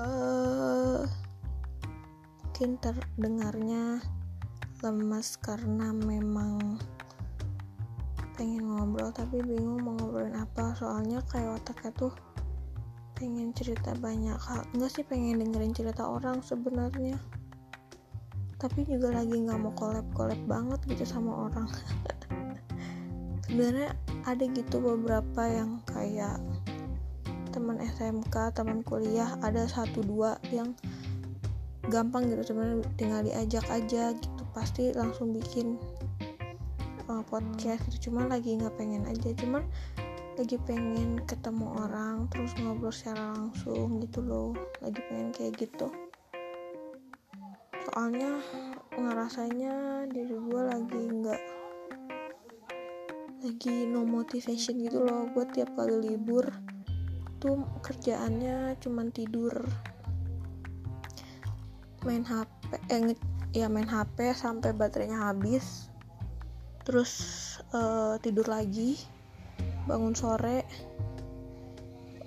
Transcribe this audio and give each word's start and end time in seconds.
uh, 0.00 1.04
mungkin 2.60 2.76
terdengarnya 2.80 4.00
lemas 4.80 5.36
karena 5.40 5.92
memang 5.92 6.80
pengen 8.36 8.72
ngobrol 8.72 9.12
tapi 9.12 9.44
bingung 9.44 9.84
mau 9.84 9.96
ngobrolin 9.96 10.36
apa. 10.36 10.72
Soalnya 10.76 11.20
kayak 11.28 11.60
otaknya 11.60 11.92
tuh 11.96 12.12
pengen 13.16 13.52
cerita 13.52 13.92
banyak 14.00 14.36
hal. 14.36 14.64
Enggak 14.72 14.92
sih 14.96 15.04
pengen 15.04 15.44
dengerin 15.44 15.76
cerita 15.76 16.08
orang 16.08 16.40
sebenarnya. 16.40 17.20
Tapi 18.60 18.84
juga 18.88 19.12
lagi 19.12 19.40
nggak 19.40 19.60
mau 19.60 19.72
collab 19.76 20.04
collab 20.16 20.40
banget 20.48 20.80
gitu 20.88 21.04
sama 21.04 21.48
orang. 21.48 21.68
Sebenarnya 23.48 23.96
ada 24.24 24.44
gitu 24.46 24.84
beberapa 24.84 25.42
yang 25.48 25.80
kayak 25.88 26.40
teman 27.70 27.86
SMK 27.86 28.34
teman 28.50 28.82
kuliah 28.82 29.38
ada 29.46 29.62
satu 29.62 30.02
dua 30.02 30.34
yang 30.50 30.74
gampang 31.86 32.26
gitu 32.26 32.50
sebenarnya 32.50 32.82
tinggal 32.98 33.22
diajak 33.22 33.62
aja 33.70 34.10
gitu. 34.10 34.42
Pasti 34.50 34.90
langsung 34.90 35.30
bikin 35.30 35.78
uh, 37.06 37.22
podcast 37.30 37.86
gitu. 37.86 38.10
Cuman 38.10 38.26
lagi 38.26 38.58
nggak 38.58 38.74
pengen 38.74 39.06
aja. 39.06 39.30
Cuman 39.38 39.62
lagi 40.34 40.58
pengen 40.66 41.22
ketemu 41.30 41.70
orang 41.86 42.26
terus 42.34 42.58
ngobrol 42.58 42.90
secara 42.90 43.38
langsung 43.38 44.02
gitu 44.02 44.18
loh. 44.18 44.50
Lagi 44.82 44.98
pengen 45.06 45.30
kayak 45.30 45.54
gitu. 45.62 45.94
Soalnya 47.86 48.42
ngerasanya 48.98 50.10
diri 50.10 50.34
gue 50.34 50.62
lagi 50.66 51.02
nggak 51.06 51.42
lagi 53.46 53.86
no 53.86 54.02
motivation 54.02 54.74
gitu 54.82 55.06
loh. 55.06 55.30
Gue 55.30 55.46
tiap 55.54 55.70
kali 55.78 56.02
libur 56.02 56.50
tuh 57.40 57.64
kerjaannya 57.80 58.76
cuman 58.78 59.08
tidur. 59.10 59.64
Main 62.04 62.22
HP 62.28 62.76
eh 62.92 63.16
ya 63.56 63.66
main 63.66 63.88
HP 63.88 64.36
sampai 64.36 64.76
baterainya 64.76 65.32
habis. 65.32 65.88
Terus 66.84 67.12
uh, 67.72 68.20
tidur 68.20 68.44
lagi 68.44 69.00
bangun 69.88 70.12
sore. 70.12 70.68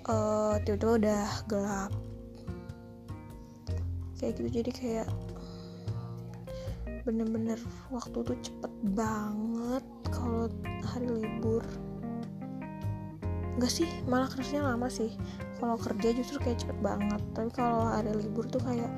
Uh, 0.04 0.60
tiba-tiba 0.66 0.92
udah 1.00 1.24
gelap. 1.46 1.92
Kayak 4.18 4.42
gitu 4.42 4.48
jadi 4.60 4.70
kayak 4.74 5.08
bener-bener 7.04 7.60
waktu 7.92 8.16
tuh 8.24 8.38
cepet 8.40 8.72
banget 8.96 9.84
kalau 10.08 10.48
hari 10.88 11.04
libur 11.04 11.60
enggak 13.54 13.72
sih 13.72 13.88
malah 14.10 14.26
kerasnya 14.30 14.66
lama 14.66 14.90
sih. 14.90 15.14
Kalau 15.62 15.78
kerja 15.78 16.08
justru 16.12 16.36
kayak 16.42 16.60
cepet 16.60 16.78
banget. 16.82 17.22
Tapi 17.32 17.50
kalau 17.54 17.88
hari 17.88 18.12
libur 18.12 18.44
tuh 18.50 18.60
kayak 18.60 18.90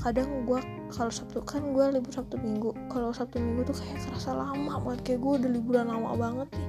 kadang 0.00 0.46
gue 0.46 0.60
kalau 0.94 1.12
sabtu 1.12 1.42
kan 1.44 1.62
gue 1.74 1.84
libur 1.94 2.12
sabtu 2.14 2.38
minggu. 2.38 2.70
Kalau 2.88 3.10
sabtu 3.10 3.42
minggu 3.42 3.68
tuh 3.68 3.76
kayak 3.76 3.98
kerasa 4.08 4.32
lama 4.32 4.80
banget. 4.80 5.00
Kayak 5.04 5.20
gue 5.20 5.32
udah 5.44 5.50
liburan 5.50 5.86
lama 5.90 6.10
banget 6.16 6.48
nih. 6.54 6.68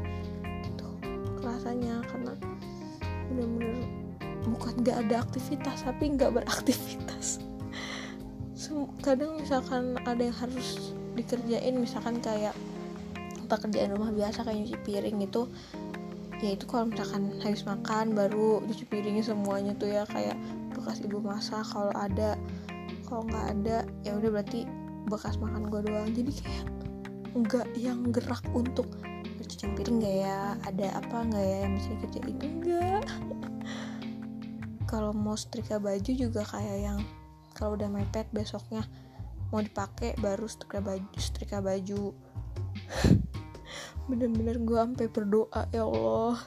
Gitu 0.68 0.88
kerasanya. 1.40 2.02
Karena 2.10 2.34
bener-bener 3.32 3.78
bukan 4.46 4.74
gak 4.86 4.98
ada 5.10 5.26
aktivitas 5.26 5.82
tapi 5.82 6.14
nggak 6.14 6.32
beraktivitas. 6.34 7.42
Kadang 9.06 9.38
misalkan 9.38 10.02
ada 10.02 10.18
yang 10.18 10.34
harus 10.34 10.92
dikerjain 11.14 11.78
misalkan 11.78 12.18
kayak 12.20 12.58
pekerjaan 13.46 13.94
rumah 13.94 14.10
biasa 14.10 14.42
kayak 14.42 14.66
nyuci 14.66 14.78
piring 14.82 15.22
gitu 15.22 15.46
ya 16.44 16.50
itu 16.52 16.66
kalau 16.68 16.92
misalkan 16.92 17.32
habis 17.40 17.64
makan 17.64 18.12
baru 18.12 18.60
cuci 18.68 18.84
piringnya 18.92 19.24
semuanya 19.24 19.72
tuh 19.80 19.88
ya 19.88 20.04
kayak 20.10 20.36
bekas 20.76 21.00
ibu 21.00 21.24
masak 21.24 21.64
kalau 21.72 21.94
ada 21.96 22.36
kalau 23.08 23.24
nggak 23.30 23.46
ada 23.56 23.78
ya 24.04 24.18
udah 24.18 24.30
berarti 24.34 24.68
bekas 25.08 25.38
makan 25.38 25.70
gue 25.70 25.82
doang. 25.86 26.10
Jadi 26.12 26.32
kayak 26.42 26.66
nggak 27.36 27.68
yang 27.78 28.00
gerak 28.10 28.42
untuk 28.52 28.90
cuci 29.40 29.66
piring 29.78 29.98
nggak 30.02 30.16
ya? 30.26 30.40
Ada 30.66 30.88
apa 31.00 31.18
nggak 31.30 31.46
ya 31.46 31.58
yang 31.64 31.74
bisa 31.78 31.88
dikerjain? 31.96 32.34
Enggak 32.42 33.04
kalau 34.90 35.12
mau 35.12 35.36
setrika 35.36 35.82
baju 35.82 36.12
juga 36.14 36.46
kayak 36.46 36.78
yang 36.80 37.00
kalau 37.52 37.76
udah 37.76 37.90
mepet 37.90 38.28
besoknya 38.32 38.86
mau 39.50 39.62
dipakai 39.62 40.16
baru 40.20 40.48
setrika 40.48 40.80
baju 40.82 41.18
setrika 41.18 41.60
baju 41.60 42.14
bener-bener 44.06 44.62
gue 44.62 44.78
sampai 44.78 45.08
berdoa 45.10 45.66
ya 45.74 45.84
Allah. 45.86 46.38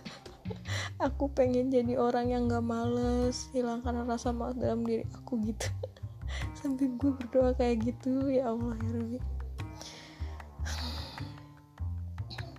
Aku 1.06 1.28
pengen 1.34 1.70
jadi 1.70 1.98
orang 1.98 2.30
yang 2.30 2.48
gak 2.48 2.64
males 2.64 3.50
hilangkan 3.52 4.06
rasa 4.06 4.30
malas 4.30 4.56
dalam 4.56 4.86
diri 4.86 5.04
aku 5.14 5.38
gitu. 5.44 5.66
Sampai 6.58 6.88
gue 6.96 7.10
berdoa 7.12 7.52
kayak 7.56 7.84
gitu 7.84 8.30
ya 8.30 8.52
Allah 8.52 8.76
ya 8.78 8.90
Rabbi. 8.96 9.18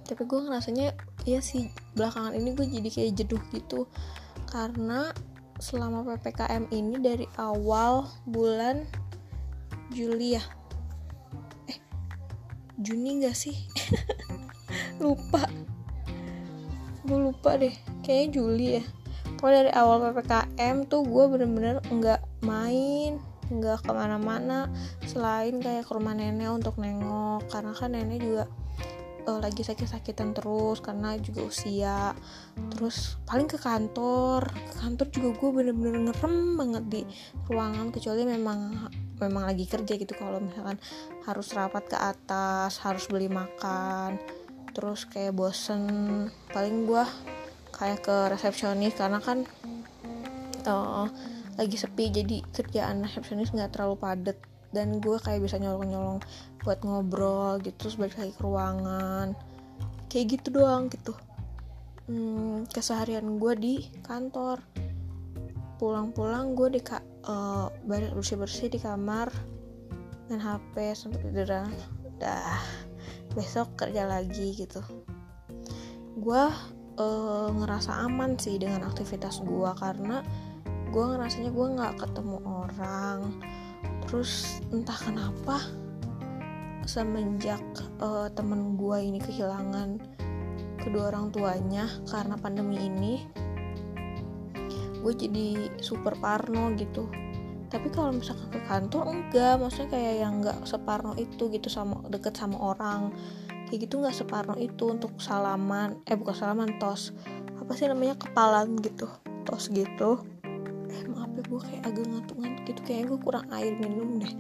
Tapi 0.08 0.22
gue 0.26 0.40
ngerasanya 0.46 0.88
iya 1.28 1.44
sih 1.44 1.70
belakangan 1.94 2.34
ini 2.36 2.56
gue 2.56 2.66
jadi 2.68 2.90
kayak 2.90 3.14
jeduh 3.18 3.42
gitu. 3.56 3.88
Karena 4.50 5.14
selama 5.60 6.08
PPKM 6.08 6.72
ini 6.72 6.96
dari 7.04 7.28
awal 7.36 8.08
bulan 8.28 8.88
Juli 9.92 10.38
ya. 10.38 10.44
Eh 11.68 11.80
Juni 12.80 13.26
gak 13.26 13.36
sih 13.36 13.56
lupa. 15.00 15.44
Gue 17.08 17.20
lupa 17.32 17.56
deh. 17.56 17.74
Kayaknya 18.04 18.28
Juli 18.36 18.68
ya. 18.80 18.84
Pokoknya 19.40 19.60
dari 19.66 19.72
awal 19.72 19.98
PPKM 20.12 20.76
tuh 20.92 21.02
gue 21.08 21.24
bener-bener 21.32 21.80
nggak 21.88 22.22
main 22.44 23.24
nggak 23.50 23.82
ke 23.82 23.92
mana-mana 23.96 24.70
selain 25.10 25.58
kayak 25.58 25.90
ke 25.90 25.92
rumah 25.96 26.14
nenek 26.14 26.52
untuk 26.52 26.78
nengok. 26.78 27.48
Karena 27.48 27.72
kan 27.74 27.96
nenek 27.96 28.20
juga 28.20 28.44
uh, 29.26 29.40
lagi 29.40 29.64
sakit-sakitan 29.64 30.36
terus 30.36 30.84
karena 30.84 31.16
juga 31.18 31.48
usia. 31.48 32.14
Terus 32.76 33.16
paling 33.24 33.48
ke 33.48 33.56
kantor. 33.56 34.44
Ke 34.46 34.76
kantor 34.84 35.08
juga 35.16 35.30
gue 35.40 35.50
bener-bener 35.64 36.12
ngerem 36.12 36.38
banget 36.60 36.84
di 36.92 37.02
ruangan 37.48 37.90
kecuali 37.96 38.28
memang 38.28 38.60
memang 39.24 39.44
lagi 39.48 39.66
kerja 39.66 39.96
gitu. 39.96 40.14
Kalau 40.20 40.44
misalkan 40.44 40.78
harus 41.26 41.48
rapat 41.56 41.84
ke 41.88 41.98
atas 41.98 42.84
harus 42.84 43.08
beli 43.08 43.32
makan 43.32 44.39
terus 44.74 45.06
kayak 45.10 45.36
bosen. 45.36 45.84
Paling 46.52 46.86
gue 46.86 47.04
kayak 47.76 48.04
ke 48.04 48.16
resepsionis 48.34 48.98
karena 48.98 49.24
kan 49.24 49.48
uh, 50.68 51.08
lagi 51.56 51.76
sepi 51.76 52.12
jadi 52.12 52.44
kerjaan 52.56 53.04
resepsionis 53.06 53.52
nggak 53.52 53.76
terlalu 53.76 53.98
padat. 54.00 54.38
Dan 54.70 55.02
gue 55.02 55.18
kayak 55.18 55.42
bisa 55.42 55.58
nyolong-nyolong 55.58 56.22
buat 56.62 56.86
ngobrol 56.86 57.58
gitu 57.66 57.74
terus 57.90 57.98
balik 57.98 58.22
lagi 58.22 58.34
ke 58.38 58.42
ruangan. 58.46 59.34
Kayak 60.10 60.26
gitu 60.38 60.62
doang 60.62 60.94
gitu. 60.94 61.18
Hmm, 62.10 62.70
keseharian 62.70 63.38
gue 63.42 63.54
di 63.58 63.76
kantor. 64.06 64.62
Pulang-pulang 65.82 66.54
gue 66.54 66.78
di 66.78 66.82
uh, 67.26 67.70
bersih-bersih 67.88 68.70
di 68.70 68.78
kamar 68.82 69.32
main 70.30 70.42
HP 70.42 70.94
sampai 70.94 71.20
tiduran. 71.26 71.70
Dah 72.22 72.89
besok 73.34 73.78
kerja 73.78 74.06
lagi 74.10 74.54
gitu. 74.56 74.82
Gue 76.18 76.44
uh, 77.00 77.50
ngerasa 77.54 78.06
aman 78.06 78.36
sih 78.38 78.58
dengan 78.58 78.86
aktivitas 78.86 79.42
gue 79.46 79.72
karena 79.78 80.26
gue 80.90 81.04
ngerasanya 81.04 81.52
gue 81.54 81.68
nggak 81.78 81.96
ketemu 82.02 82.38
orang. 82.46 83.20
Terus 84.10 84.62
entah 84.74 84.98
kenapa 84.98 85.62
semenjak 86.90 87.62
uh, 88.02 88.26
temen 88.34 88.74
gue 88.74 88.98
ini 88.98 89.22
kehilangan 89.22 90.02
kedua 90.82 91.14
orang 91.14 91.30
tuanya 91.30 91.86
karena 92.10 92.34
pandemi 92.40 92.82
ini 92.82 93.14
gue 95.00 95.14
jadi 95.16 95.48
super 95.80 96.18
parno 96.18 96.74
gitu 96.76 97.08
tapi 97.70 97.88
kalau 97.94 98.10
misalkan 98.10 98.50
ke 98.50 98.62
kantor 98.66 99.14
enggak. 99.14 99.62
Maksudnya 99.62 99.90
kayak 99.94 100.16
yang 100.26 100.34
nggak 100.42 100.58
separno 100.66 101.14
itu 101.16 101.50
gitu 101.54 101.70
sama 101.70 102.02
deket 102.10 102.34
sama 102.34 102.58
orang. 102.58 103.14
Kayak 103.70 103.80
gitu 103.86 104.02
nggak 104.02 104.18
separno 104.18 104.58
itu 104.58 104.90
untuk 104.90 105.14
salaman. 105.22 106.02
Eh 106.10 106.18
bukan 106.18 106.34
salaman 106.34 106.82
tos. 106.82 107.14
Apa 107.62 107.78
sih 107.78 107.86
namanya? 107.86 108.18
Kepalan 108.18 108.82
gitu. 108.82 109.06
Tos 109.46 109.70
gitu. 109.70 110.26
Eh 110.90 111.02
maaf 111.14 111.30
ya 111.38 111.46
gue 111.46 111.60
kayak 111.62 111.82
agak 111.86 112.06
ngantuk-ngantuk 112.10 112.64
gitu. 112.66 112.80
Kayaknya 112.84 113.06
gue 113.06 113.20
kurang 113.22 113.46
air 113.54 113.74
minum 113.78 114.10
deh. 114.18 114.34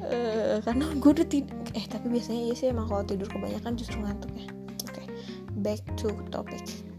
Uh, 0.00 0.58
karena 0.66 0.84
gue 0.96 1.10
udah 1.12 1.28
tidur 1.28 1.56
eh 1.76 1.84
tapi 1.86 2.08
biasanya 2.08 2.50
ya 2.50 2.54
sih 2.56 2.66
emang 2.72 2.88
kalau 2.88 3.04
tidur 3.04 3.28
kebanyakan 3.28 3.76
justru 3.76 4.00
ngantuk 4.00 4.32
ya. 4.32 4.48
Oke 4.88 5.04
okay. 5.04 5.06
back 5.60 5.84
to 6.00 6.08
topic 6.32 6.89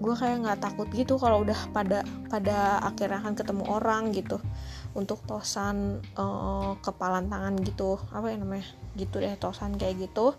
gue 0.00 0.14
kayak 0.16 0.40
nggak 0.40 0.60
takut 0.64 0.88
gitu 0.96 1.20
kalau 1.20 1.44
udah 1.44 1.56
pada 1.76 2.00
pada 2.32 2.80
akhirnya 2.80 3.20
akan 3.20 3.34
ketemu 3.36 3.64
orang 3.68 4.10
gitu. 4.16 4.40
Untuk 4.96 5.22
tosan 5.28 6.02
uh, 6.18 6.74
kepalan 6.80 7.30
tangan 7.30 7.54
gitu. 7.62 8.00
Apa 8.10 8.32
ya 8.32 8.36
namanya? 8.40 8.66
Gitu 8.96 9.20
deh 9.20 9.36
tosan 9.36 9.76
kayak 9.76 10.10
gitu. 10.10 10.34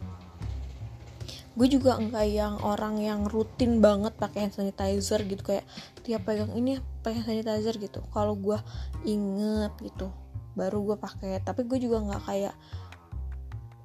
Gue 1.53 1.67
juga 1.69 1.99
enggak 2.01 2.25
yang 2.27 2.55
orang 2.65 2.99
yang 2.99 3.29
rutin 3.29 3.79
banget 3.79 4.17
pakai 4.17 4.49
hand 4.49 4.57
sanitizer 4.57 5.21
gitu. 5.23 5.45
Kayak 5.45 5.69
tiap 6.01 6.25
pegang 6.25 6.51
ini 6.57 6.81
pakai 7.05 7.21
sanitizer 7.21 7.77
gitu. 7.77 8.01
Kalau 8.11 8.33
gue 8.33 8.57
inget 9.05 9.71
gitu 9.79 10.09
baru 10.57 10.83
gue 10.83 10.97
pakai. 10.97 11.39
Tapi 11.45 11.63
gue 11.69 11.77
juga 11.79 12.01
nggak 12.01 12.23
kayak 12.27 12.55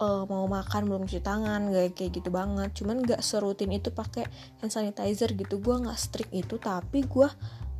uh, 0.00 0.24
mau 0.28 0.44
makan 0.46 0.88
belum 0.88 1.02
cuci 1.08 1.22
tangan 1.24 1.72
gak 1.72 1.96
kayak 1.96 2.20
gitu 2.20 2.28
banget. 2.28 2.72
Cuman 2.76 3.02
nggak 3.04 3.20
serutin 3.24 3.72
itu 3.72 3.92
pakai 3.92 4.28
hand 4.60 4.72
sanitizer 4.72 5.32
gitu. 5.32 5.60
Gue 5.60 5.80
nggak 5.80 5.98
strict 5.98 6.32
itu 6.32 6.60
tapi 6.60 7.04
gue 7.04 7.28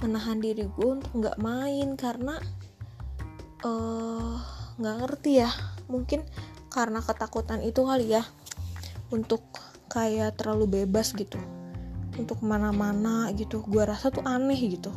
menahan 0.04 0.40
diri 0.40 0.68
gue 0.68 0.88
untuk 1.00 1.12
nggak 1.16 1.36
main 1.40 1.96
karena 1.96 2.36
uh, 3.64 4.36
nggak 4.80 4.96
ngerti 5.04 5.32
ya. 5.44 5.50
Mungkin 5.88 6.24
karena 6.72 7.00
ketakutan 7.00 7.64
itu 7.64 7.80
kali 7.84 8.12
ya 8.12 8.22
untuk 9.12 9.44
kayak 9.88 10.36
terlalu 10.40 10.82
bebas 10.84 11.12
gitu. 11.16 11.40
Untuk 12.16 12.40
mana-mana 12.40 13.28
gitu. 13.36 13.60
Gue 13.64 13.84
rasa 13.84 14.08
tuh 14.08 14.24
aneh 14.24 14.56
gitu. 14.56 14.92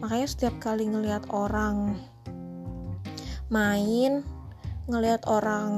Makanya 0.00 0.28
setiap 0.28 0.54
kali 0.58 0.88
ngelihat 0.88 1.28
orang 1.30 1.94
main 3.52 4.24
ngelihat 4.90 5.22
orang 5.30 5.70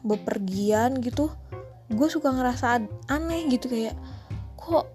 bepergian 0.00 0.98
gitu 1.04 1.28
gue 1.92 2.08
suka 2.08 2.32
ngerasa 2.32 2.80
aneh 3.12 3.52
gitu 3.52 3.68
kayak 3.68 3.92
kok 4.56 4.88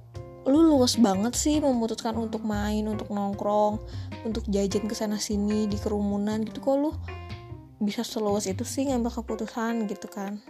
lu 0.47 0.63
luas 0.63 0.95
banget 0.97 1.35
sih 1.35 1.59
memutuskan 1.59 2.15
untuk 2.17 2.41
main 2.41 2.87
untuk 2.87 3.11
nongkrong 3.11 3.77
untuk 4.23 4.47
jajan 4.47 4.87
ke 4.87 4.95
sana 4.95 5.19
sini 5.19 5.67
di 5.67 5.77
kerumunan 5.77 6.41
gitu 6.41 6.63
kok 6.63 6.75
lu 6.79 6.91
bisa 7.77 8.01
seluas 8.01 8.49
itu 8.49 8.65
sih 8.65 8.89
ngambil 8.89 9.21
keputusan 9.21 9.85
gitu 9.85 10.09
kan. 10.09 10.41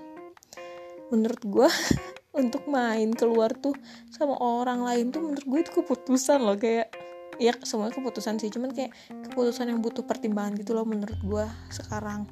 Menurut 1.12 1.42
gue 1.44 1.70
untuk 2.42 2.64
main 2.72 3.12
keluar 3.12 3.52
tuh 3.58 3.76
sama 4.12 4.40
orang 4.40 4.84
lain 4.84 5.12
tuh 5.12 5.24
menurut 5.24 5.44
gue 5.44 5.60
itu 5.60 5.72
keputusan 5.84 6.40
loh 6.40 6.56
kayak 6.56 6.92
ya 7.38 7.54
semua 7.68 7.94
keputusan 7.94 8.42
sih 8.42 8.50
cuman 8.50 8.74
kayak 8.74 8.96
keputusan 9.30 9.70
yang 9.70 9.84
butuh 9.84 10.02
pertimbangan 10.08 10.58
gitu 10.58 10.74
loh 10.74 10.88
menurut 10.88 11.20
gue 11.20 11.46
sekarang. 11.74 12.24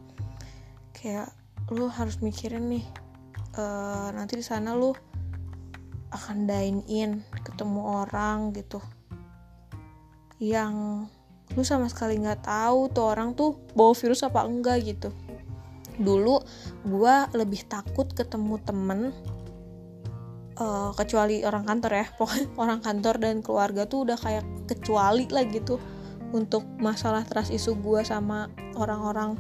Kayak 0.96 1.36
lu 1.74 1.90
harus 1.90 2.22
mikirin 2.22 2.70
nih 2.70 2.86
uh, 3.58 4.14
nanti 4.14 4.38
di 4.38 4.46
sana 4.46 4.78
lu 4.78 4.94
akan 6.14 6.46
dine 6.46 6.82
in 6.88 7.26
ketemu 7.42 8.06
orang 8.06 8.54
gitu. 8.54 8.80
Yang 10.38 11.08
lu 11.54 11.62
sama 11.66 11.90
sekali 11.92 12.22
nggak 12.22 12.46
tahu 12.46 12.90
tuh 12.94 13.06
orang 13.10 13.34
tuh 13.34 13.58
bawa 13.74 13.94
virus 13.98 14.24
apa 14.24 14.46
enggak 14.46 14.86
gitu. 14.86 15.10
Dulu 15.98 16.40
gue 16.86 17.16
lebih 17.34 17.66
takut 17.68 18.08
ketemu 18.14 18.56
temen 18.64 19.00
uh, 20.60 20.92
kecuali 20.96 21.44
orang 21.44 21.68
kantor 21.68 21.92
ya 21.92 22.06
pokoknya 22.16 22.48
orang 22.64 22.80
kantor 22.84 23.16
dan 23.20 23.36
keluarga 23.44 23.84
tuh 23.88 24.08
udah 24.08 24.18
kayak 24.20 24.46
kecuali 24.68 25.28
lah 25.32 25.44
gitu 25.48 25.80
untuk 26.36 26.68
masalah 26.82 27.24
trust 27.24 27.54
isu 27.54 27.80
gue 27.80 28.02
sama 28.04 28.52
orang-orang 28.76 29.40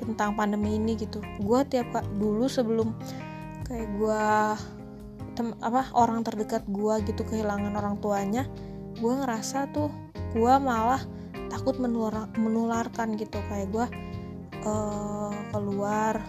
tentang 0.00 0.34
pandemi 0.34 0.76
ini 0.80 0.96
gitu. 0.96 1.20
Gue 1.38 1.62
tiap 1.68 1.92
dulu 2.16 2.48
sebelum 2.48 2.96
kayak 3.68 3.88
gue 4.00 4.24
apa 5.40 5.88
orang 5.96 6.20
terdekat 6.20 6.68
gue 6.68 6.94
gitu 7.08 7.24
kehilangan 7.24 7.72
orang 7.72 7.96
tuanya 8.02 8.44
gue 9.00 9.12
ngerasa 9.24 9.72
tuh 9.72 9.88
gue 10.36 10.52
malah 10.60 11.00
takut 11.48 11.78
menular 11.78 12.28
menularkan 12.36 13.16
gitu. 13.16 13.38
Kayak 13.48 13.68
gue 13.70 13.86
uh, 14.66 15.34
keluar 15.54 16.20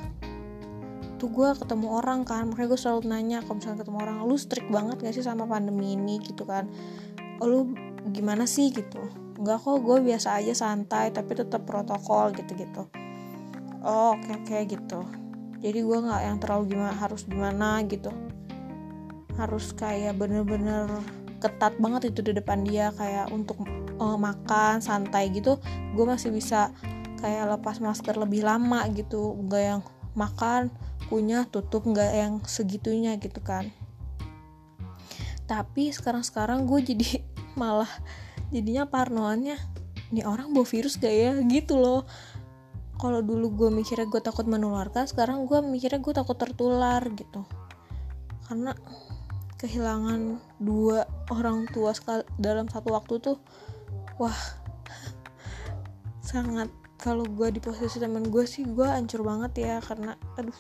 tuh 1.17 1.29
gue 1.29 1.49
ketemu 1.57 1.87
orang 1.99 2.23
kan. 2.23 2.47
Makanya 2.49 2.67
gue 2.71 2.79
selalu 2.79 3.01
nanya 3.09 3.37
kalau 3.43 3.59
misalnya 3.59 3.79
ketemu 3.83 3.97
orang 3.99 4.17
lu 4.25 4.35
strict 4.37 4.69
banget 4.69 4.97
gak 5.01 5.13
sih 5.13 5.25
sama 5.25 5.45
pandemi 5.49 5.93
ini? 5.97 6.21
Gitu 6.21 6.47
kan. 6.47 6.69
Lu 7.41 7.73
gimana 8.09 8.47
sih? 8.47 8.71
Gitu. 8.71 9.01
Enggak 9.41 9.65
kok 9.65 9.81
gue 9.81 9.97
biasa 10.05 10.37
aja 10.37 10.53
santai 10.53 11.09
tapi 11.09 11.33
tetap 11.33 11.65
protokol 11.65 12.29
gitu 12.37 12.53
gitu 12.53 13.00
oh 13.81 14.17
oke 14.17 14.25
okay, 14.25 14.65
okay, 14.65 14.77
gitu. 14.77 15.01
Jadi 15.61 15.79
gue 15.85 15.97
nggak 16.01 16.21
yang 16.25 16.37
terlalu 16.41 16.73
gimana 16.73 16.93
harus 16.97 17.21
gimana 17.25 17.81
gitu. 17.85 18.09
Harus 19.37 19.73
kayak 19.77 20.17
bener-bener 20.17 20.89
ketat 21.41 21.77
banget 21.81 22.13
itu 22.13 22.21
di 22.21 22.33
depan 22.37 22.61
dia 22.61 22.93
kayak 22.93 23.33
untuk 23.33 23.65
uh, 23.97 24.13
makan 24.13 24.77
santai 24.77 25.33
gitu 25.33 25.57
gue 25.97 26.05
masih 26.05 26.29
bisa 26.29 26.69
kayak 27.17 27.57
lepas 27.57 27.81
masker 27.81 28.17
lebih 28.17 28.45
lama 28.45 28.85
gitu. 28.93 29.37
Nggak 29.37 29.61
yang 29.61 29.81
makan 30.17 30.73
punya 31.09 31.45
tutup 31.49 31.85
nggak 31.85 32.11
yang 32.13 32.33
segitunya 32.45 33.17
gitu 33.17 33.41
kan. 33.41 33.69
Tapi 35.45 35.93
sekarang-sekarang 35.93 36.65
gue 36.65 36.79
jadi 36.93 37.09
malah 37.59 37.89
jadinya 38.49 38.89
parnoannya 38.89 39.57
ini 40.11 40.27
orang 40.27 40.51
bawa 40.51 40.67
virus 40.67 40.99
gak 40.99 41.13
ya? 41.13 41.31
Gitu 41.45 41.79
loh 41.79 42.03
kalau 43.01 43.25
dulu 43.25 43.49
gue 43.57 43.69
mikirnya 43.73 44.05
gue 44.05 44.21
takut 44.21 44.45
menularkan 44.45 45.09
sekarang 45.09 45.49
gue 45.49 45.57
mikirnya 45.65 45.97
gue 45.97 46.13
takut 46.13 46.37
tertular 46.37 47.01
gitu. 47.17 47.41
Karena 48.45 48.77
kehilangan 49.57 50.37
dua 50.61 51.09
orang 51.33 51.65
tua 51.73 51.97
sekali 51.97 52.21
dalam 52.37 52.69
satu 52.69 52.93
waktu 52.93 53.17
tuh 53.17 53.37
wah 54.21 54.37
sangat 56.29 56.69
kalau 57.01 57.25
gue 57.25 57.49
di 57.49 57.57
posisi 57.57 57.97
temen 57.97 58.29
gue 58.29 58.45
sih 58.45 58.61
gue 58.69 58.85
hancur 58.85 59.25
banget 59.25 59.51
ya 59.65 59.75
karena 59.81 60.13
aduh. 60.37 60.59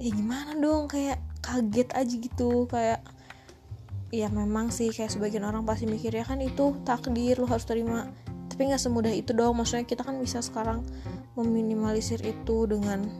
Ya 0.00 0.10
gimana 0.16 0.56
dong 0.56 0.88
kayak 0.88 1.20
kaget 1.44 1.92
aja 1.92 2.14
gitu 2.16 2.64
kayak 2.72 3.04
ya 4.08 4.28
memang 4.32 4.72
sih 4.72 4.88
kayak 4.92 5.12
sebagian 5.12 5.44
orang 5.44 5.64
pasti 5.64 5.84
mikir 5.84 6.12
ya 6.12 6.24
kan 6.24 6.40
itu 6.40 6.76
takdir 6.84 7.36
lo 7.36 7.48
harus 7.48 7.64
terima 7.64 8.08
tapi 8.62 8.70
nggak 8.70 8.86
semudah 8.86 9.10
itu 9.10 9.34
dong. 9.34 9.58
Maksudnya 9.58 9.82
kita 9.82 10.06
kan 10.06 10.22
bisa 10.22 10.38
sekarang 10.38 10.86
meminimalisir 11.34 12.22
itu 12.22 12.70
dengan 12.70 13.10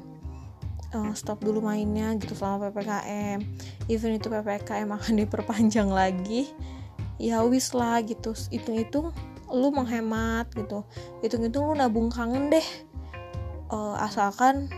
uh, 0.94 1.10
stop 1.18 1.42
dulu 1.42 1.58
mainnya 1.58 2.14
gitu 2.14 2.38
selama 2.38 2.70
ppkm 2.70 3.42
even 3.90 4.22
itu 4.22 4.30
ppkm 4.30 4.86
akan 4.86 5.14
diperpanjang 5.26 5.90
lagi 5.90 6.46
ya 7.18 7.42
wis 7.42 7.74
lah 7.74 7.98
gitu. 8.06 8.38
Hitung-hitung 8.54 9.10
lu 9.50 9.74
menghemat 9.74 10.46
gitu. 10.54 10.86
Hitung-hitung 11.26 11.66
lu 11.66 11.74
nabung 11.74 12.06
kangen 12.06 12.46
deh. 12.46 12.68
Uh, 13.66 13.98
asalkan 13.98 14.70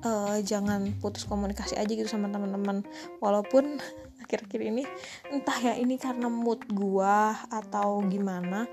uh, 0.00 0.40
jangan 0.40 0.96
putus 0.96 1.28
komunikasi 1.28 1.76
aja 1.76 1.92
gitu 1.92 2.08
sama 2.08 2.32
teman-teman. 2.32 2.88
Walaupun 3.20 3.84
akhir-akhir 4.24 4.64
ini 4.64 4.88
entah 5.28 5.60
ya 5.60 5.76
ini 5.76 6.00
karena 6.00 6.32
mood 6.32 6.64
gua 6.72 7.36
atau 7.52 8.00
gimana 8.08 8.64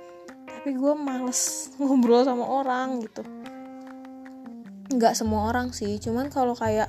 tapi 0.64 0.80
gue 0.80 0.96
males 0.96 1.68
ngobrol 1.76 2.24
sama 2.24 2.48
orang 2.48 3.04
gitu. 3.04 3.20
Nggak 4.96 5.20
semua 5.20 5.52
orang 5.52 5.76
sih 5.76 6.00
cuman 6.00 6.32
kalau 6.32 6.56
kayak 6.56 6.88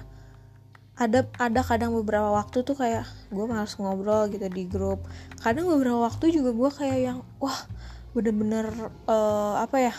ada 0.94 1.26
ada 1.42 1.58
kadang 1.66 1.90
beberapa 1.90 2.30
waktu 2.30 2.62
tuh 2.62 2.78
kayak 2.78 3.02
gue 3.34 3.46
males 3.50 3.74
ngobrol 3.74 4.30
gitu 4.30 4.46
di 4.46 4.70
grup. 4.70 5.02
Kadang 5.42 5.66
beberapa 5.66 6.06
waktu 6.06 6.30
juga 6.30 6.54
gue 6.54 6.70
kayak 6.70 6.98
yang 7.02 7.18
wah 7.42 7.66
bener-bener 8.14 8.94
uh, 9.10 9.58
apa 9.58 9.90
ya 9.90 9.94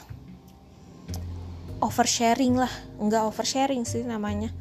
oversharing 1.83 2.55
lah. 2.55 2.71
Nggak 2.95 3.27
oversharing 3.27 3.83
sih 3.83 4.07
namanya. 4.07 4.55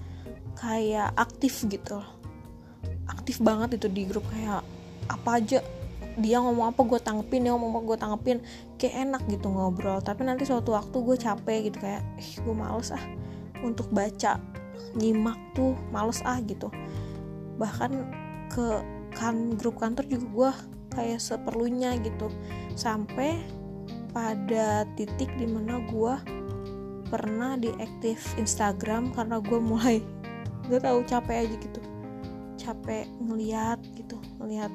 Kayak 0.59 1.14
aktif 1.14 1.62
gitu. 1.71 2.02
Aktif 3.06 3.38
banget 3.38 3.78
itu 3.78 3.87
di 3.87 4.11
grup 4.11 4.26
kayak 4.26 4.66
apa 5.06 5.38
aja 5.38 5.62
dia 6.14 6.38
ngomong 6.38 6.71
apa 6.71 6.80
gue 6.87 7.00
tanggepin 7.02 7.42
dia 7.42 7.52
ngomong 7.54 7.71
apa 7.75 7.80
gue 7.83 7.99
tanggepin. 7.99 8.38
Kayak 8.78 8.94
enak 9.09 9.23
gitu 9.30 9.47
ngobrol. 9.50 9.99
Tapi 10.02 10.23
nanti 10.26 10.47
suatu 10.47 10.75
waktu 10.75 10.94
gue 10.94 11.16
capek 11.18 11.59
gitu 11.71 11.78
kayak 11.83 12.02
eh 12.18 12.30
gue 12.38 12.54
males 12.54 12.94
ah 12.94 13.04
untuk 13.62 13.88
baca 13.90 14.38
nyimak 14.94 15.38
tuh 15.59 15.75
males 15.90 16.23
ah 16.23 16.38
gitu. 16.42 16.71
Bahkan 17.59 17.92
ke 18.50 18.66
kan 19.14 19.54
grup 19.54 19.78
kantor 19.78 20.06
juga 20.11 20.26
gue 20.26 20.50
kayak 20.94 21.21
seperlunya 21.23 21.99
gitu. 22.02 22.30
Sampai 22.78 23.42
pada 24.14 24.87
titik 24.94 25.30
di 25.35 25.47
mana 25.50 25.83
gue 25.90 26.14
pernah 27.11 27.59
diaktif 27.59 28.35
Instagram 28.38 29.11
karena 29.14 29.38
gue 29.42 29.59
mulai 29.59 30.02
gak 30.71 30.83
tahu 30.87 31.02
capek 31.06 31.47
aja 31.47 31.56
gitu. 31.59 31.80
Capek 32.59 33.06
ngeliat 33.23 33.78
gitu 33.99 34.16
ngeliat 34.38 34.71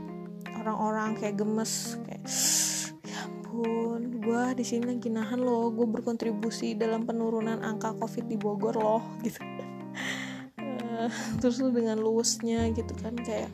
orang-orang 0.59 1.15
kayak 1.15 1.39
gemes 1.39 1.95
kayak 2.03 2.23
ya 3.07 3.19
ampun 3.25 4.19
gue 4.19 4.43
di 4.59 4.65
sini 4.67 4.83
lagi 4.95 5.09
nahan 5.09 5.41
loh 5.41 5.71
gue 5.71 5.87
berkontribusi 5.87 6.75
dalam 6.75 7.07
penurunan 7.07 7.63
angka 7.63 7.95
covid 7.97 8.27
di 8.27 8.37
Bogor 8.37 8.75
loh 8.75 9.03
gitu. 9.25 9.39
Uh, 10.59 11.07
terus 11.39 11.63
lu 11.63 11.71
dengan 11.71 11.97
luwesnya 11.97 12.69
gitu 12.75 12.91
kan 12.99 13.15
kayak 13.23 13.49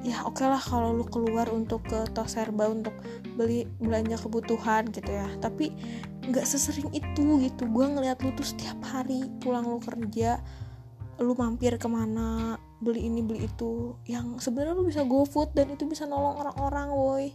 ya 0.00 0.24
oke 0.24 0.40
okay 0.40 0.48
lah 0.48 0.62
kalau 0.62 0.96
lu 0.96 1.04
keluar 1.04 1.44
untuk 1.52 1.84
ke 1.84 2.08
tos 2.16 2.32
serba 2.32 2.72
untuk 2.72 2.96
beli 3.36 3.68
belanja 3.82 4.16
kebutuhan 4.22 4.88
gitu 4.88 5.10
ya. 5.10 5.28
Tapi 5.42 5.74
nggak 6.30 6.46
sesering 6.46 6.88
itu 6.94 7.42
gitu 7.42 7.66
gue 7.66 7.86
ngeliat 7.90 8.22
lu 8.22 8.30
tuh 8.38 8.46
setiap 8.46 8.78
hari 8.86 9.26
pulang 9.42 9.66
lu 9.66 9.82
kerja 9.82 10.38
lu 11.20 11.36
mampir 11.36 11.76
ke 11.76 11.88
mana 11.90 12.56
beli 12.80 13.06
ini 13.06 13.20
beli 13.20 13.46
itu. 13.46 13.94
Yang 14.08 14.48
sebenarnya 14.48 14.74
lu 14.74 14.84
bisa 14.88 15.04
go 15.04 15.28
food 15.28 15.52
dan 15.52 15.70
itu 15.70 15.84
bisa 15.86 16.08
nolong 16.08 16.40
orang-orang 16.40 16.88
woi. 16.90 17.26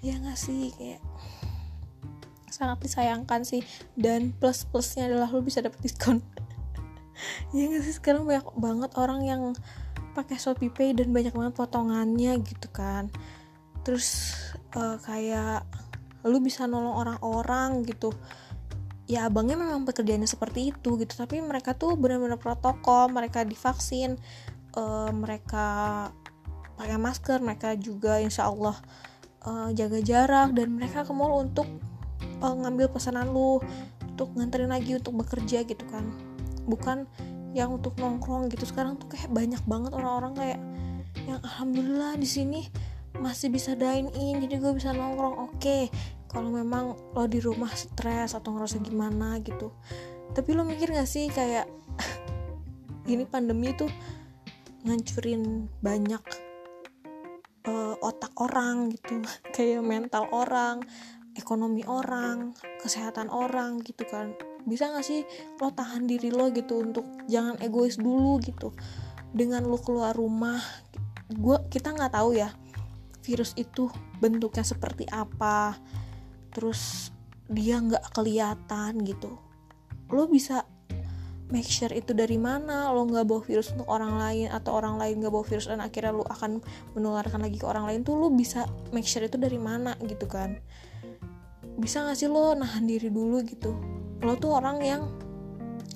Ya 0.00 0.16
nggak 0.18 0.40
sih? 0.40 0.72
Kayak 0.74 1.04
sangat 2.48 2.82
disayangkan 2.82 3.44
sih. 3.44 3.62
Dan 3.94 4.34
plus 4.34 4.64
plusnya 4.66 5.06
adalah 5.06 5.28
lu 5.30 5.44
bisa 5.44 5.62
dapet 5.62 5.78
diskon. 5.84 6.20
Ya 7.50 7.66
nggak 7.66 7.82
sih? 7.82 7.98
Sekarang 7.98 8.30
banyak 8.30 8.46
banget 8.54 8.94
orang 8.94 9.26
yang 9.26 9.42
pakai 10.14 10.38
Shopee 10.38 10.70
Pay 10.70 10.94
dan 10.94 11.10
banyak 11.10 11.34
banget 11.34 11.54
potongannya 11.58 12.38
gitu 12.46 12.70
kan. 12.70 13.10
Terus 13.82 14.38
uh, 14.78 15.02
kayak 15.02 15.66
lu 16.22 16.38
bisa 16.38 16.70
nolong 16.70 16.94
orang-orang 16.94 17.82
gitu 17.86 18.14
ya 19.08 19.24
abangnya 19.24 19.56
memang 19.56 19.88
pekerjaannya 19.88 20.28
seperti 20.28 20.70
itu 20.76 21.00
gitu. 21.00 21.16
Tapi 21.16 21.40
mereka 21.40 21.72
tuh 21.72 21.96
benar-benar 21.96 22.36
protokol 22.36 23.08
mereka 23.08 23.42
divaksin 23.42 24.20
uh, 24.76 25.10
mereka 25.10 25.66
pakai 26.78 26.94
masker 26.94 27.42
mereka 27.42 27.74
juga 27.74 28.22
insya 28.22 28.46
Allah 28.46 28.76
uh, 29.48 29.72
jaga 29.74 29.98
jarak 29.98 30.54
dan 30.54 30.76
mereka 30.76 31.02
ke 31.02 31.10
mall 31.10 31.42
untuk 31.42 31.66
uh, 32.44 32.54
ngambil 32.54 32.92
pesanan 32.92 33.32
lu 33.34 33.58
untuk 34.04 34.30
nganterin 34.36 34.70
lagi 34.70 34.94
untuk 34.94 35.16
bekerja 35.24 35.64
gitu 35.64 35.84
kan. 35.88 36.04
Bukan 36.68 37.08
yang 37.56 37.80
untuk 37.80 37.96
nongkrong 37.96 38.52
gitu. 38.52 38.68
Sekarang 38.68 39.00
tuh 39.00 39.08
kayak 39.08 39.32
banyak 39.32 39.62
banget 39.64 39.96
orang-orang 39.96 40.36
kayak 40.36 40.60
yang 41.24 41.40
alhamdulillah 41.40 42.14
di 42.20 42.28
sini 42.28 42.60
masih 43.18 43.50
bisa 43.50 43.74
dine 43.74 44.12
in 44.14 44.44
jadi 44.44 44.60
gue 44.60 44.72
bisa 44.76 44.92
nongkrong. 44.92 45.48
Oke 45.48 45.56
okay, 45.58 45.82
kalau 46.28 46.52
memang 46.52 46.96
lo 47.16 47.24
di 47.24 47.40
rumah 47.40 47.72
stres 47.72 48.36
atau 48.36 48.54
ngerasa 48.54 48.78
gimana 48.84 49.40
gitu. 49.40 49.72
Tapi 50.36 50.50
lo 50.52 50.62
mikir 50.62 50.92
gak 50.92 51.08
sih 51.08 51.32
kayak 51.32 51.66
ini 53.12 53.24
pandemi 53.24 53.72
tuh 53.72 53.88
ngancurin 54.84 55.66
banyak 55.80 56.22
uh, 57.66 57.96
otak 58.04 58.36
orang 58.38 58.92
gitu. 58.92 59.24
Kayak 59.56 59.82
mental 59.82 60.28
orang 60.30 60.84
ekonomi 61.34 61.82
orang 61.88 62.52
kesehatan 62.84 63.32
orang 63.32 63.80
gitu 63.82 64.04
kan. 64.04 64.36
Bisa 64.68 64.92
gak 64.92 65.06
sih 65.06 65.24
lo 65.58 65.72
tahan 65.72 66.04
diri 66.04 66.28
lo 66.28 66.52
gitu 66.52 66.84
untuk 66.84 67.08
jangan 67.26 67.56
egois 67.64 67.96
dulu 67.96 68.36
gitu. 68.44 68.76
Dengan 69.32 69.64
lo 69.64 69.80
keluar 69.80 70.12
rumah 70.12 70.60
gue 71.28 71.56
kita 71.68 71.92
nggak 71.92 72.16
tahu 72.16 72.40
ya 72.40 72.48
virus 73.20 73.52
itu 73.60 73.92
bentuknya 74.16 74.64
seperti 74.64 75.04
apa 75.12 75.76
terus 76.52 77.12
dia 77.48 77.80
nggak 77.80 78.12
kelihatan 78.12 79.02
gitu. 79.04 79.40
Lo 80.12 80.28
bisa 80.28 80.64
make 81.48 81.68
sure 81.68 81.92
itu 81.96 82.12
dari 82.12 82.36
mana 82.36 82.92
lo 82.92 83.08
nggak 83.08 83.24
bawa 83.24 83.40
virus 83.40 83.72
untuk 83.72 83.88
orang 83.88 84.20
lain 84.20 84.48
atau 84.52 84.76
orang 84.76 85.00
lain 85.00 85.24
nggak 85.24 85.32
bawa 85.32 85.44
virus 85.48 85.68
dan 85.68 85.80
akhirnya 85.80 86.12
lo 86.12 86.24
akan 86.28 86.60
menularkan 86.92 87.40
lagi 87.40 87.56
ke 87.56 87.64
orang 87.64 87.88
lain 87.88 88.00
tuh 88.04 88.20
lo 88.20 88.28
bisa 88.28 88.68
make 88.92 89.08
sure 89.08 89.24
itu 89.24 89.40
dari 89.40 89.56
mana 89.56 89.96
gitu 90.04 90.28
kan. 90.28 90.60
Bisa 91.80 92.04
nggak 92.04 92.16
sih 92.20 92.28
lo 92.28 92.52
nahan 92.52 92.84
diri 92.84 93.08
dulu 93.08 93.40
gitu? 93.48 93.72
Lo 94.20 94.36
tuh 94.36 94.52
orang 94.52 94.76
yang 94.84 95.02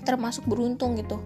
termasuk 0.02 0.48
beruntung 0.48 0.98
gitu 0.98 1.20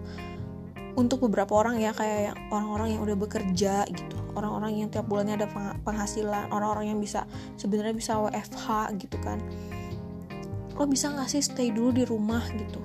untuk 0.97 1.29
beberapa 1.29 1.53
orang 1.53 1.77
ya 1.77 1.93
kayak 1.93 2.33
orang-orang 2.49 2.97
yang 2.97 3.01
udah 3.05 3.17
bekerja 3.21 3.85
gitu. 3.85 4.17
Orang-orang 4.33 4.81
yang 4.81 4.89
tiap 4.89 5.05
bulannya 5.05 5.37
ada 5.37 5.47
penghasilan 5.85 6.49
orang-orang 6.49 6.93
yang 6.93 6.99
bisa 6.99 7.29
sebenarnya 7.53 7.93
bisa 7.93 8.17
WFH 8.17 8.97
gitu 8.97 9.17
kan. 9.21 9.37
Lo 10.73 10.89
bisa 10.89 11.13
nggak 11.13 11.29
sih 11.29 11.45
stay 11.45 11.69
dulu 11.69 11.93
di 11.93 12.03
rumah 12.03 12.41
gitu? 12.49 12.81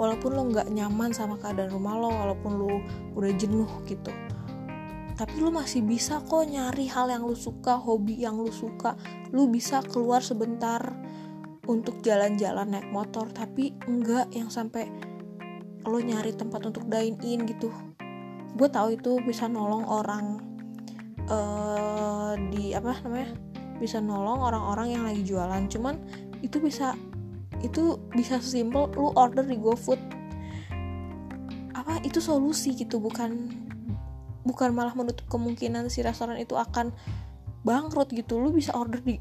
Walaupun 0.00 0.30
lo 0.32 0.42
nggak 0.48 0.72
nyaman 0.72 1.12
sama 1.12 1.36
keadaan 1.36 1.68
rumah 1.68 2.00
lo 2.00 2.08
walaupun 2.08 2.52
lo 2.56 2.80
udah 3.20 3.32
jenuh 3.36 3.68
gitu. 3.84 4.12
Tapi 5.20 5.36
lo 5.36 5.52
masih 5.52 5.84
bisa 5.84 6.24
kok 6.24 6.48
nyari 6.48 6.88
hal 6.88 7.12
yang 7.12 7.28
lo 7.28 7.36
suka 7.36 7.76
hobi 7.76 8.24
yang 8.24 8.40
lo 8.40 8.48
suka. 8.48 8.96
Lo 9.36 9.44
bisa 9.52 9.84
keluar 9.84 10.24
sebentar 10.24 10.80
untuk 11.68 12.00
jalan-jalan 12.00 12.72
naik 12.72 12.88
motor 12.88 13.28
tapi 13.28 13.76
enggak 13.84 14.32
yang 14.32 14.48
sampai 14.48 14.88
lo 15.88 15.98
nyari 16.00 16.36
tempat 16.36 16.60
untuk 16.68 16.84
dine 16.88 17.16
in 17.24 17.48
gitu. 17.48 17.72
Gue 18.56 18.68
tahu 18.68 18.98
itu 18.98 19.22
bisa 19.24 19.48
nolong 19.48 19.86
orang 19.88 20.42
uh, 21.30 22.34
di 22.52 22.76
apa 22.76 23.00
namanya 23.06 23.32
bisa 23.80 24.02
nolong 24.02 24.44
orang-orang 24.44 24.88
yang 24.92 25.02
lagi 25.06 25.22
jualan. 25.24 25.62
Cuman 25.72 25.96
itu 26.44 26.60
bisa 26.60 26.92
itu 27.60 27.96
bisa 28.12 28.40
simpel 28.40 28.92
lu 28.96 29.12
order 29.16 29.44
di 29.44 29.56
GoFood. 29.56 30.00
Apa 31.72 32.04
itu 32.04 32.20
solusi 32.20 32.76
gitu 32.76 33.00
bukan 33.00 33.48
bukan 34.44 34.72
malah 34.72 34.92
menutup 34.96 35.28
kemungkinan 35.28 35.88
si 35.88 36.04
restoran 36.04 36.36
itu 36.36 36.56
akan 36.60 36.92
bangkrut 37.64 38.12
gitu. 38.12 38.36
Lu 38.36 38.52
bisa 38.52 38.76
order 38.76 39.00
di 39.00 39.16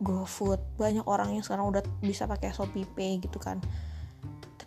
GoFood. 0.00 0.80
Banyak 0.80 1.04
orang 1.04 1.36
yang 1.36 1.44
sekarang 1.44 1.68
udah 1.68 1.84
bisa 2.00 2.24
pakai 2.24 2.56
Shopee 2.56 2.88
Pay 2.88 3.20
gitu 3.20 3.36
kan 3.36 3.60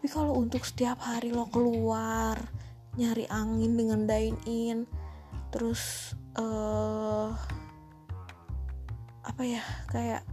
tapi 0.04 0.20
kalau 0.20 0.36
untuk 0.36 0.68
setiap 0.68 1.00
hari 1.00 1.32
lo 1.32 1.48
keluar 1.48 2.36
nyari 3.00 3.24
angin 3.32 3.80
dengan 3.80 4.04
dine 4.04 4.36
in 4.44 4.84
terus 5.48 6.12
uh, 6.36 7.32
apa 9.24 9.42
ya 9.48 9.64
kayak 9.88 10.28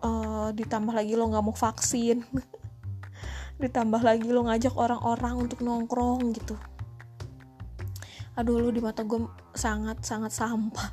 uh, 0.00 0.56
ditambah 0.56 0.88
lagi 0.88 1.20
lo 1.20 1.28
nggak 1.28 1.44
mau 1.44 1.52
vaksin 1.52 2.24
ditambah 3.60 4.00
lagi 4.00 4.32
lo 4.32 4.48
ngajak 4.48 4.72
orang-orang 4.72 5.44
untuk 5.44 5.60
nongkrong 5.60 6.32
gitu. 6.32 6.56
Aduh 8.40 8.56
lo 8.56 8.72
di 8.72 8.80
mata 8.80 9.04
gue 9.04 9.20
sangat 9.52 10.00
sangat 10.00 10.32
sampah. 10.32 10.88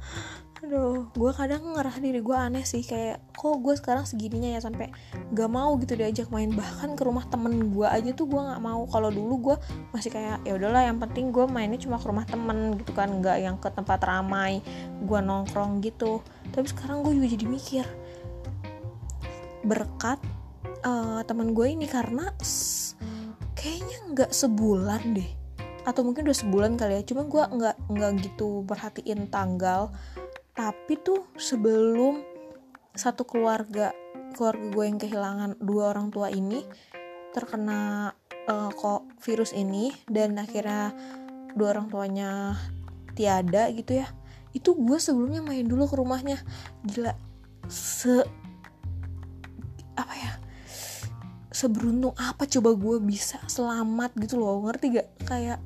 Aduh 0.64 1.12
gue 1.12 1.30
kadang 1.36 1.76
ngerah 1.76 2.00
diri 2.00 2.24
gue 2.24 2.36
aneh 2.40 2.64
sih 2.64 2.80
kayak 2.80 3.20
kok 3.40 3.56
gue 3.64 3.72
sekarang 3.72 4.04
segininya 4.04 4.52
ya 4.52 4.60
sampai 4.60 4.92
gak 5.32 5.48
mau 5.48 5.72
gitu 5.80 5.96
diajak 5.96 6.28
main. 6.28 6.52
Bahkan 6.52 6.92
ke 6.92 7.02
rumah 7.08 7.24
temen 7.24 7.72
gue 7.72 7.88
aja 7.88 8.12
tuh 8.12 8.28
gue 8.28 8.36
nggak 8.36 8.60
mau. 8.60 8.84
Kalau 8.84 9.08
dulu 9.08 9.34
gue 9.40 9.56
masih 9.96 10.12
kayak 10.12 10.44
ya 10.44 10.52
udahlah 10.60 10.84
yang 10.84 11.00
penting 11.00 11.32
gue 11.32 11.48
mainnya 11.48 11.80
cuma 11.80 11.96
ke 11.96 12.04
rumah 12.04 12.28
temen 12.28 12.76
gitu 12.76 12.92
kan. 12.92 13.08
Nggak 13.08 13.36
yang 13.40 13.56
ke 13.56 13.72
tempat 13.72 14.04
ramai 14.04 14.60
gue 15.00 15.20
nongkrong 15.24 15.80
gitu. 15.80 16.20
Tapi 16.52 16.68
sekarang 16.68 17.00
gue 17.00 17.16
juga 17.16 17.28
jadi 17.32 17.46
mikir 17.48 17.84
berkat 19.64 20.20
uh, 20.84 21.24
temen 21.24 21.56
gue 21.56 21.64
ini 21.64 21.88
karena 21.88 22.28
kayaknya 23.56 23.98
nggak 24.12 24.30
sebulan 24.36 25.16
deh. 25.16 25.30
Atau 25.88 26.04
mungkin 26.04 26.28
udah 26.28 26.36
sebulan 26.36 26.76
kali 26.76 27.00
ya. 27.00 27.02
Cuma 27.08 27.24
gue 27.24 27.40
nggak 27.40 27.88
nggak 27.88 28.10
gitu 28.20 28.68
perhatiin 28.68 29.32
tanggal. 29.32 29.88
Tapi 30.52 30.92
tuh 31.00 31.24
sebelum 31.40 32.20
satu 32.94 33.22
keluarga 33.26 33.94
keluarga 34.34 34.64
gue 34.70 34.84
yang 34.86 34.98
kehilangan 34.98 35.50
dua 35.58 35.90
orang 35.94 36.08
tua 36.14 36.30
ini 36.30 36.62
terkena 37.30 38.10
uh, 38.50 38.70
kok 38.74 39.06
virus 39.22 39.54
ini 39.54 39.94
dan 40.10 40.38
akhirnya 40.38 40.94
dua 41.54 41.78
orang 41.78 41.90
tuanya 41.90 42.58
tiada 43.14 43.70
gitu 43.74 44.02
ya. 44.02 44.06
Itu 44.50 44.74
gue 44.74 44.98
sebelumnya 44.98 45.42
main 45.42 45.66
dulu 45.66 45.86
ke 45.86 45.94
rumahnya. 45.98 46.38
Gila 46.86 47.14
se 47.70 48.26
apa 49.94 50.14
ya 50.16 50.32
seberuntung 51.50 52.16
apa 52.16 52.48
coba 52.48 52.72
gue 52.72 52.96
bisa 53.02 53.38
selamat 53.46 54.14
gitu 54.18 54.40
loh. 54.40 54.62
Ngerti 54.66 54.98
gak? 54.98 55.08
Kayak 55.26 55.58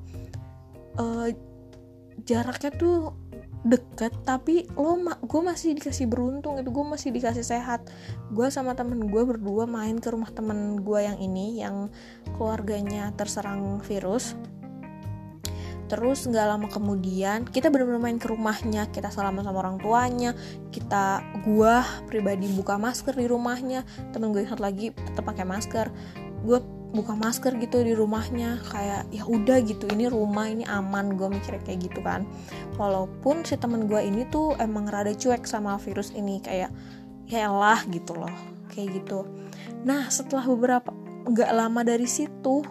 uh, 1.01 1.29
jaraknya 2.25 2.71
tuh 2.75 3.13
deket 3.65 4.13
tapi 4.29 4.69
lo 4.77 5.01
ma 5.01 5.17
gue 5.25 5.41
masih 5.41 5.73
dikasih 5.73 6.05
beruntung 6.05 6.61
itu 6.61 6.69
gue 6.69 6.85
masih 6.85 7.11
dikasih 7.11 7.43
sehat. 7.43 7.89
Gue 8.31 8.53
sama 8.53 8.77
temen 8.77 9.09
gue 9.09 9.23
berdua 9.25 9.65
main 9.65 9.97
ke 9.97 10.13
rumah 10.13 10.29
temen 10.31 10.85
gue 10.85 11.01
yang 11.01 11.17
ini 11.17 11.65
yang 11.65 11.89
keluarganya 12.37 13.11
terserang 13.17 13.81
virus. 13.81 14.37
Terus 15.89 16.25
nggak 16.29 16.47
lama 16.49 16.69
kemudian 16.69 17.45
kita 17.49 17.69
benar-benar 17.69 18.01
main 18.01 18.21
ke 18.21 18.29
rumahnya 18.29 18.89
kita 18.93 19.13
salaman 19.13 19.45
sama 19.45 19.65
orang 19.65 19.77
tuanya 19.81 20.33
kita 20.73 21.21
gue 21.45 21.75
pribadi 22.09 22.49
buka 22.53 22.81
masker 22.81 23.13
di 23.17 23.29
rumahnya 23.29 23.85
temen 24.13 24.33
gue 24.33 24.45
yang 24.45 24.53
satu 24.53 24.65
lagi 24.65 24.93
tetap 24.93 25.25
pakai 25.25 25.45
masker. 25.49 25.89
Gue 26.45 26.61
buka 26.95 27.19
masker 27.19 27.59
gitu 27.59 27.83
di 27.83 27.93
rumahnya 27.93 28.63
kayak 28.71 29.11
ya 29.11 29.27
udah 29.27 29.59
gitu 29.67 29.91
ini 29.91 30.07
rumah 30.07 30.47
ini 30.47 30.63
aman 30.65 31.19
gue 31.19 31.27
mikirnya 31.27 31.61
kayak 31.67 31.91
gitu 31.91 32.01
kan. 32.01 32.23
Walaupun 32.79 33.43
si 33.43 33.59
temen 33.59 33.91
gue 33.91 33.99
ini 33.99 34.25
tuh 34.31 34.55
emang 34.63 34.87
rada 34.87 35.11
cuek 35.11 35.45
sama 35.45 35.77
virus 35.83 36.15
ini 36.15 36.39
kayak 36.39 36.71
ya 37.27 37.51
lah 37.51 37.83
gitu 37.91 38.15
loh 38.15 38.33
kayak 38.71 39.03
gitu. 39.03 39.27
Nah 39.83 40.07
setelah 40.09 40.47
beberapa 40.47 40.95
nggak 41.27 41.51
lama 41.51 41.83
dari 41.83 42.07
situ 42.07 42.63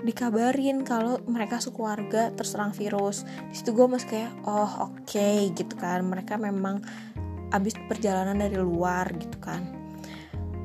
dikabarin 0.00 0.82
kalau 0.82 1.22
mereka 1.30 1.62
sekeluarga 1.62 2.34
terserang 2.34 2.74
virus. 2.74 3.22
Di 3.48 3.62
situ 3.62 3.70
gue 3.70 3.86
masih 3.86 4.08
kayak 4.10 4.32
oh 4.50 4.90
oke 4.90 5.06
okay, 5.06 5.46
gitu 5.54 5.78
kan. 5.78 6.02
Mereka 6.02 6.36
memang 6.42 6.82
abis 7.54 7.78
perjalanan 7.86 8.34
dari 8.34 8.58
luar 8.58 9.10
gitu 9.14 9.38
kan 9.38 9.79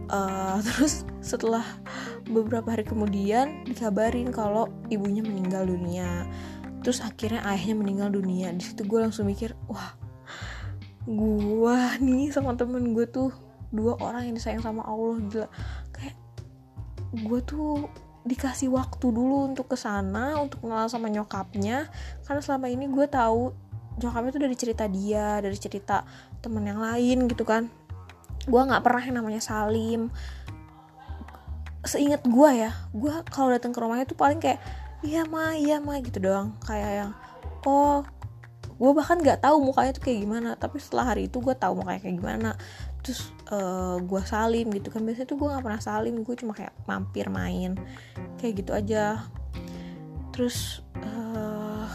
uh, 0.10 0.58
terus 0.68 1.06
setelah 1.22 1.64
beberapa 2.30 2.74
hari 2.74 2.86
kemudian 2.86 3.66
dikabarin 3.66 4.30
kalau 4.34 4.70
ibunya 4.90 5.22
meninggal 5.22 5.66
dunia. 5.70 6.26
Terus 6.86 7.02
akhirnya 7.02 7.42
ayahnya 7.46 7.76
meninggal 7.78 8.10
dunia. 8.14 8.54
Di 8.54 8.64
situ 8.74 8.86
gue 8.86 9.00
langsung 9.02 9.26
mikir 9.26 9.58
wah 9.66 9.98
gue 11.06 11.78
nih 12.02 12.34
sama 12.34 12.58
temen 12.58 12.98
gue 12.98 13.06
tuh 13.06 13.30
dua 13.70 13.94
orang 14.02 14.30
yang 14.30 14.36
disayang 14.38 14.62
sama 14.62 14.86
Allah 14.86 15.18
gila. 15.30 15.48
Kayak 15.94 16.18
gue 17.14 17.40
tuh 17.46 17.90
dikasih 18.26 18.74
waktu 18.74 19.14
dulu 19.14 19.54
untuk 19.54 19.70
ke 19.70 19.78
sana 19.78 20.38
untuk 20.42 20.66
kenal 20.66 20.90
sama 20.90 21.10
nyokapnya. 21.10 21.90
Karena 22.26 22.42
selama 22.42 22.70
ini 22.70 22.90
gue 22.90 23.06
tahu 23.06 23.66
nyokapnya 24.02 24.32
tuh 24.36 24.44
dari 24.44 24.56
cerita 24.58 24.86
dia 24.92 25.40
dari 25.40 25.56
cerita 25.56 26.04
temen 26.44 26.68
yang 26.68 26.84
lain 26.84 27.32
gitu 27.32 27.48
kan 27.48 27.72
gue 28.46 28.62
nggak 28.62 28.84
pernah 28.86 29.04
yang 29.04 29.18
namanya 29.22 29.42
Salim. 29.42 30.14
Seingat 31.86 32.26
gue 32.26 32.50
ya 32.54 32.72
gue 32.94 33.14
kalau 33.30 33.54
datang 33.54 33.70
ke 33.70 33.78
rumahnya 33.78 34.10
tuh 34.10 34.18
paling 34.18 34.42
kayak 34.42 34.58
iya 35.06 35.22
ma 35.26 35.54
iya 35.54 35.78
ma 35.82 35.98
gitu 36.02 36.22
doang. 36.22 36.58
Kayak 36.66 36.92
yang 37.06 37.12
oh 37.66 38.06
gue 38.76 38.92
bahkan 38.92 39.18
nggak 39.22 39.40
tahu 39.40 39.64
mukanya 39.64 39.96
tuh 39.96 40.04
kayak 40.04 40.20
gimana 40.28 40.50
tapi 40.60 40.84
setelah 40.84 41.16
hari 41.16 41.32
itu 41.32 41.40
gue 41.40 41.56
tahu 41.56 41.82
mukanya 41.82 42.02
kayak 42.02 42.18
gimana. 42.18 42.50
Terus 43.06 43.30
uh, 43.54 43.58
eh, 43.58 43.96
gue 44.02 44.22
salim 44.26 44.68
gitu 44.74 44.90
kan. 44.90 45.02
Biasanya 45.06 45.28
tuh 45.30 45.38
gue 45.38 45.48
nggak 45.50 45.64
pernah 45.66 45.82
salim 45.82 46.16
gue 46.26 46.36
cuma 46.38 46.54
kayak 46.58 46.74
mampir 46.90 47.30
main. 47.30 47.78
Kayak 48.42 48.54
gitu 48.66 48.72
aja. 48.74 49.26
Terus 50.34 50.82
uh, 51.02 51.88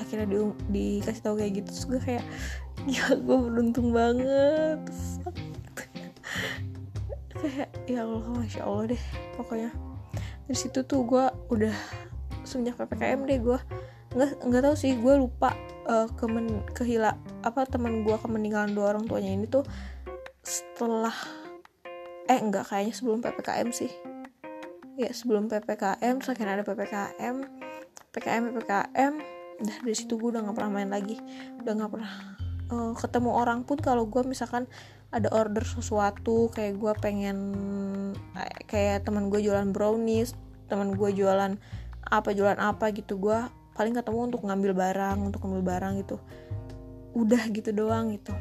akhirnya 0.00 0.28
di, 0.28 0.38
dikasih 0.72 1.22
tahu 1.24 1.34
kayak 1.40 1.52
gitu. 1.60 1.68
Terus 1.72 1.86
gue 1.88 2.00
kayak 2.00 2.24
ya 2.94 3.14
gue 3.14 3.36
beruntung 3.38 3.94
banget. 3.94 4.80
Kayak 7.38 7.70
ya 7.86 8.06
Allah 8.06 8.26
masya 8.34 8.62
Allah 8.66 8.84
deh 8.90 9.04
pokoknya. 9.38 9.70
Dari 10.50 10.58
situ 10.58 10.82
tuh 10.82 11.06
gue 11.06 11.24
udah 11.54 11.74
semenjak 12.42 12.74
ppkm 12.78 13.20
deh 13.26 13.38
gue 13.38 13.58
nggak 14.12 14.44
nggak 14.44 14.62
tahu 14.66 14.76
sih 14.76 14.92
gue 14.98 15.14
lupa 15.14 15.56
uh, 15.88 16.04
kemen 16.20 16.60
kehila 16.76 17.16
apa 17.40 17.64
teman 17.64 18.04
gue 18.04 18.12
kemeninggalan 18.20 18.76
dua 18.76 18.92
orang 18.92 19.08
tuanya 19.08 19.32
ini 19.32 19.48
tuh 19.48 19.64
setelah 20.44 21.14
eh 22.28 22.36
enggak 22.36 22.68
kayaknya 22.68 22.94
sebelum 22.94 23.22
ppkm 23.22 23.70
sih. 23.70 23.90
Ya 24.98 25.08
sebelum 25.14 25.48
ppkm 25.48 26.20
saking 26.20 26.50
ada 26.50 26.66
ppkm 26.66 27.46
ppkm 28.12 28.42
ppkm 28.58 29.14
udah 29.62 29.76
dari 29.86 29.96
situ 29.96 30.18
gue 30.18 30.34
udah 30.34 30.42
nggak 30.44 30.56
pernah 30.58 30.72
main 30.74 30.90
lagi. 30.90 31.16
Udah 31.62 31.72
nggak 31.78 31.90
pernah 31.94 32.41
uh, 32.78 32.94
ketemu 32.96 33.30
orang 33.36 33.64
pun 33.68 33.76
kalau 33.80 34.08
gue 34.08 34.22
misalkan 34.24 34.68
ada 35.12 35.28
order 35.28 35.62
sesuatu 35.64 36.48
kayak 36.52 36.80
gue 36.80 36.92
pengen 37.04 37.38
eh, 38.32 38.64
kayak 38.64 39.04
teman 39.04 39.28
gue 39.28 39.44
jualan 39.44 39.68
brownies 39.70 40.32
teman 40.72 40.96
gue 40.96 41.10
jualan 41.12 41.60
apa 42.08 42.30
jualan 42.32 42.56
apa 42.56 42.92
gitu 42.96 43.20
gue 43.20 43.38
paling 43.72 43.96
ketemu 43.96 44.18
untuk 44.32 44.40
ngambil 44.44 44.72
barang 44.76 45.18
untuk 45.20 45.40
ngambil 45.44 45.64
barang 45.64 45.94
gitu. 46.04 46.16
Udah 47.16 47.42
gitu 47.52 47.72
doang 47.72 48.12
gitu. 48.12 48.32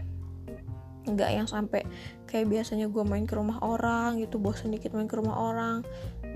Nggak 1.07 1.29
yang 1.33 1.47
sampai 1.47 1.87
kayak 2.27 2.47
biasanya 2.47 2.87
gue 2.87 3.03
main 3.03 3.27
ke 3.27 3.35
rumah 3.35 3.59
orang 3.59 4.19
gitu 4.23 4.39
bosan 4.39 4.71
dikit 4.75 4.95
main 4.95 5.07
ke 5.07 5.15
rumah 5.19 5.35
orang. 5.35 5.83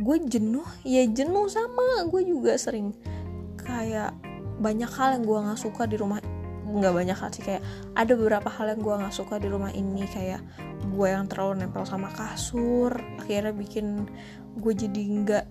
Gue 0.03 0.19
jenuh 0.23 0.67
ya 0.83 1.03
jenuh 1.07 1.47
sama. 1.51 2.07
Gue 2.07 2.27
juga 2.27 2.55
sering 2.55 2.95
kayak 3.59 4.15
banyak 4.59 4.87
hal 4.87 5.19
yang 5.19 5.23
gue 5.27 5.39
nggak 5.47 5.59
suka 5.59 5.83
di 5.87 5.99
rumah 5.99 6.19
nggak 6.75 6.94
banyak 6.94 7.17
hal 7.17 7.29
sih. 7.32 7.44
Kayak 7.44 7.63
ada 7.96 8.13
beberapa 8.13 8.50
hal 8.51 8.75
yang 8.75 8.82
gue 8.84 8.96
nggak 9.00 9.15
suka 9.15 9.39
di 9.39 9.48
rumah 9.48 9.72
ini. 9.72 10.03
Kayak 10.12 10.44
gue 10.91 11.08
yang 11.08 11.25
terlalu 11.25 11.65
nempel 11.65 11.84
sama 11.88 12.12
kasur 12.13 12.94
akhirnya 13.20 13.55
bikin 13.55 14.05
gue 14.60 14.74
jadi 14.75 15.01
nggak 15.25 15.46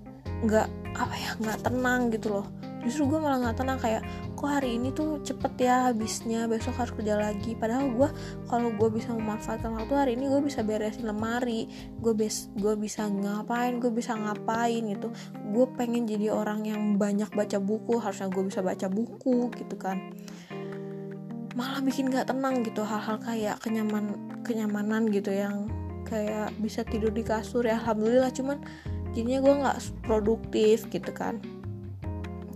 nggak 0.45 0.69
apa 0.95 1.15
ya 1.17 1.31
nggak 1.41 1.59
tenang 1.65 2.01
gitu 2.13 2.41
loh. 2.41 2.47
Justru 2.85 3.17
gue 3.17 3.17
malah 3.17 3.41
nggak 3.41 3.57
tenang 3.65 3.81
kayak 3.81 4.05
kok 4.37 4.61
hari 4.61 4.77
ini 4.77 4.93
tuh 4.93 5.25
cepet 5.25 5.57
ya 5.57 5.89
habisnya 5.89 6.45
besok 6.45 6.77
harus 6.77 6.93
kerja 6.93 7.17
lagi. 7.17 7.57
Padahal 7.57 7.89
gue 7.97 8.09
kalau 8.45 8.69
gue 8.77 8.89
bisa 8.93 9.09
memanfaatkan 9.17 9.73
waktu 9.73 9.95
hari 9.97 10.13
ini 10.21 10.29
gue 10.29 10.45
bisa 10.45 10.61
beresin 10.61 11.09
lemari 11.09 11.65
gue 12.05 12.13
bes 12.13 12.53
gue 12.53 12.77
bisa 12.77 13.09
ngapain 13.09 13.81
gue 13.81 13.89
bisa 13.89 14.13
ngapain 14.13 14.85
gitu. 14.85 15.09
Gue 15.49 15.65
pengen 15.81 16.05
jadi 16.05 16.29
orang 16.29 16.69
yang 16.69 17.01
banyak 17.01 17.33
baca 17.33 17.57
buku 17.57 17.97
harusnya 17.97 18.29
gue 18.29 18.45
bisa 18.53 18.61
baca 18.61 18.87
buku 18.93 19.49
gitu 19.57 19.77
kan 19.81 20.13
malah 21.55 21.79
bikin 21.81 22.11
gak 22.11 22.31
tenang 22.35 22.67
gitu 22.67 22.83
hal-hal 22.83 23.19
kayak 23.23 23.63
kenyaman 23.63 24.19
kenyamanan 24.43 25.07
gitu 25.11 25.31
yang 25.31 25.71
kayak 26.05 26.53
bisa 26.61 26.83
tidur 26.85 27.11
di 27.15 27.23
kasur 27.23 27.65
ya 27.65 27.79
alhamdulillah. 27.81 28.31
Cuman 28.35 28.59
jadinya 29.15 29.41
gue 29.41 29.55
nggak 29.63 29.79
produktif 30.05 30.87
gitu 30.91 31.11
kan. 31.15 31.39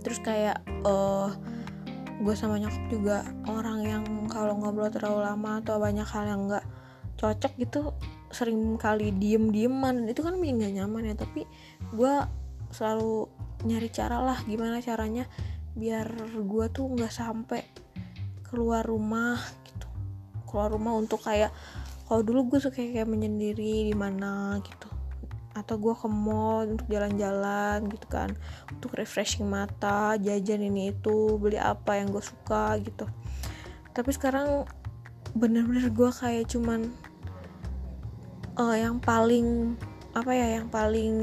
Terus 0.03 0.19
kayak 0.21 0.61
uh, 0.83 1.31
gue 2.19 2.35
sama 2.35 2.59
nyokap 2.59 2.83
juga 2.91 3.17
orang 3.47 3.79
yang 3.87 4.03
kalau 4.27 4.59
ngobrol 4.59 4.91
terlalu 4.91 5.23
lama 5.23 5.63
atau 5.63 5.79
banyak 5.79 6.03
hal 6.03 6.23
yang 6.27 6.41
nggak 6.51 6.65
cocok 7.15 7.53
gitu 7.59 7.81
sering 8.29 8.77
kali 8.77 9.09
diem 9.15 9.49
dieman 9.49 10.05
itu 10.05 10.21
kan 10.21 10.37
bikin 10.37 10.61
gak 10.61 10.75
nyaman 10.75 11.11
ya 11.11 11.15
tapi 11.17 11.49
gue 11.95 12.13
selalu 12.69 13.25
nyari 13.65 13.89
cara 13.89 14.21
lah 14.21 14.37
gimana 14.45 14.79
caranya 14.79 15.25
biar 15.73 16.07
gue 16.37 16.65
tuh 16.69 16.85
nggak 16.93 17.09
sampai 17.11 17.65
keluar 18.49 18.83
rumah 18.83 19.37
gitu. 19.63 19.87
Keluar 20.49 20.73
rumah 20.73 20.97
untuk 20.97 21.21
kayak 21.21 21.53
kalau 22.09 22.25
dulu 22.25 22.57
gue 22.57 22.59
suka 22.59 22.81
kayak 22.81 23.05
menyendiri 23.05 23.93
di 23.93 23.95
mana 23.95 24.57
gitu. 24.65 24.89
Atau 25.53 25.77
gue 25.77 25.93
ke 25.93 26.09
mall 26.09 26.73
untuk 26.73 26.89
jalan-jalan 26.89 27.85
gitu 27.93 28.07
kan. 28.09 28.33
Untuk 28.73 28.97
refreshing 28.97 29.45
mata 29.45 30.17
jajan 30.17 30.65
ini 30.65 30.91
itu 30.91 31.37
beli 31.37 31.61
apa 31.61 32.01
yang 32.01 32.09
gue 32.09 32.23
suka 32.25 32.75
gitu. 32.81 33.05
Tapi 33.93 34.09
sekarang 34.09 34.65
bener-bener 35.37 35.93
gue 35.93 36.09
kayak 36.09 36.49
cuman 36.49 36.89
uh, 38.57 38.75
yang 38.75 38.97
paling 38.97 39.77
apa 40.17 40.31
ya 40.33 40.47
yang 40.61 40.67
paling 40.67 41.15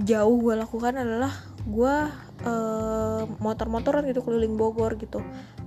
jauh 0.00 0.36
gue 0.42 0.54
lakukan 0.58 0.94
adalah 0.98 1.32
gue 1.64 1.94
uh, 2.46 3.22
motor-motoran 3.38 4.04
gitu 4.08 4.24
keliling 4.24 4.56
Bogor 4.56 4.96
gitu 4.96 5.20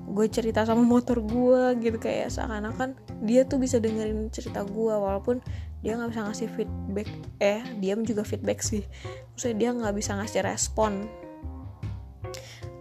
gue 0.03 0.27
cerita 0.27 0.67
sama 0.67 0.83
motor 0.83 1.23
gue 1.23 1.79
gitu 1.79 1.97
kayak 1.97 2.29
seakan-akan 2.29 2.93
dia 3.23 3.47
tuh 3.47 3.57
bisa 3.57 3.79
dengerin 3.79 4.27
cerita 4.29 4.67
gue 4.67 4.93
walaupun 4.93 5.39
dia 5.83 5.99
nggak 5.99 6.11
bisa 6.15 6.21
ngasih 6.27 6.49
feedback. 6.55 7.09
Eh 7.43 7.61
dia 7.79 7.95
juga 7.99 8.23
feedback 8.23 8.63
sih. 8.63 8.83
Maksudnya 9.35 9.55
dia 9.59 9.69
nggak 9.75 9.95
bisa 9.95 10.11
ngasih 10.15 10.41
respon 10.43 11.07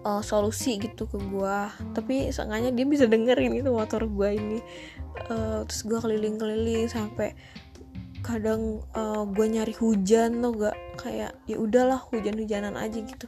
uh, 0.06 0.22
solusi 0.22 0.78
gitu 0.78 1.06
ke 1.06 1.18
gue 1.18 1.58
tapi 1.94 2.30
seenggaknya 2.30 2.70
dia 2.74 2.86
bisa 2.86 3.06
dengerin 3.06 3.58
itu 3.58 3.70
motor 3.70 4.06
gue 4.06 4.28
ini. 4.34 4.58
Uh, 5.28 5.62
terus 5.68 5.82
gue 5.86 5.98
keliling-keliling 5.98 6.88
sampai 6.88 7.36
kadang 8.22 8.80
uh, 8.94 9.26
gue 9.26 9.46
nyari 9.50 9.74
hujan 9.74 10.38
tuh 10.40 10.54
gak 10.54 10.76
kayak 10.94 11.34
ya 11.50 11.58
udahlah 11.58 11.98
hujan-hujanan 11.98 12.78
aja 12.78 13.02
gitu 13.02 13.26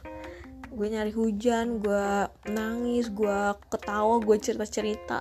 gue 0.75 0.87
nyari 0.91 1.15
hujan 1.15 1.79
gue 1.79 2.27
nangis 2.51 3.07
gue 3.09 3.39
ketawa 3.71 4.19
gue 4.19 4.35
cerita 4.37 4.67
cerita 4.67 5.17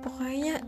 pokoknya 0.00 0.64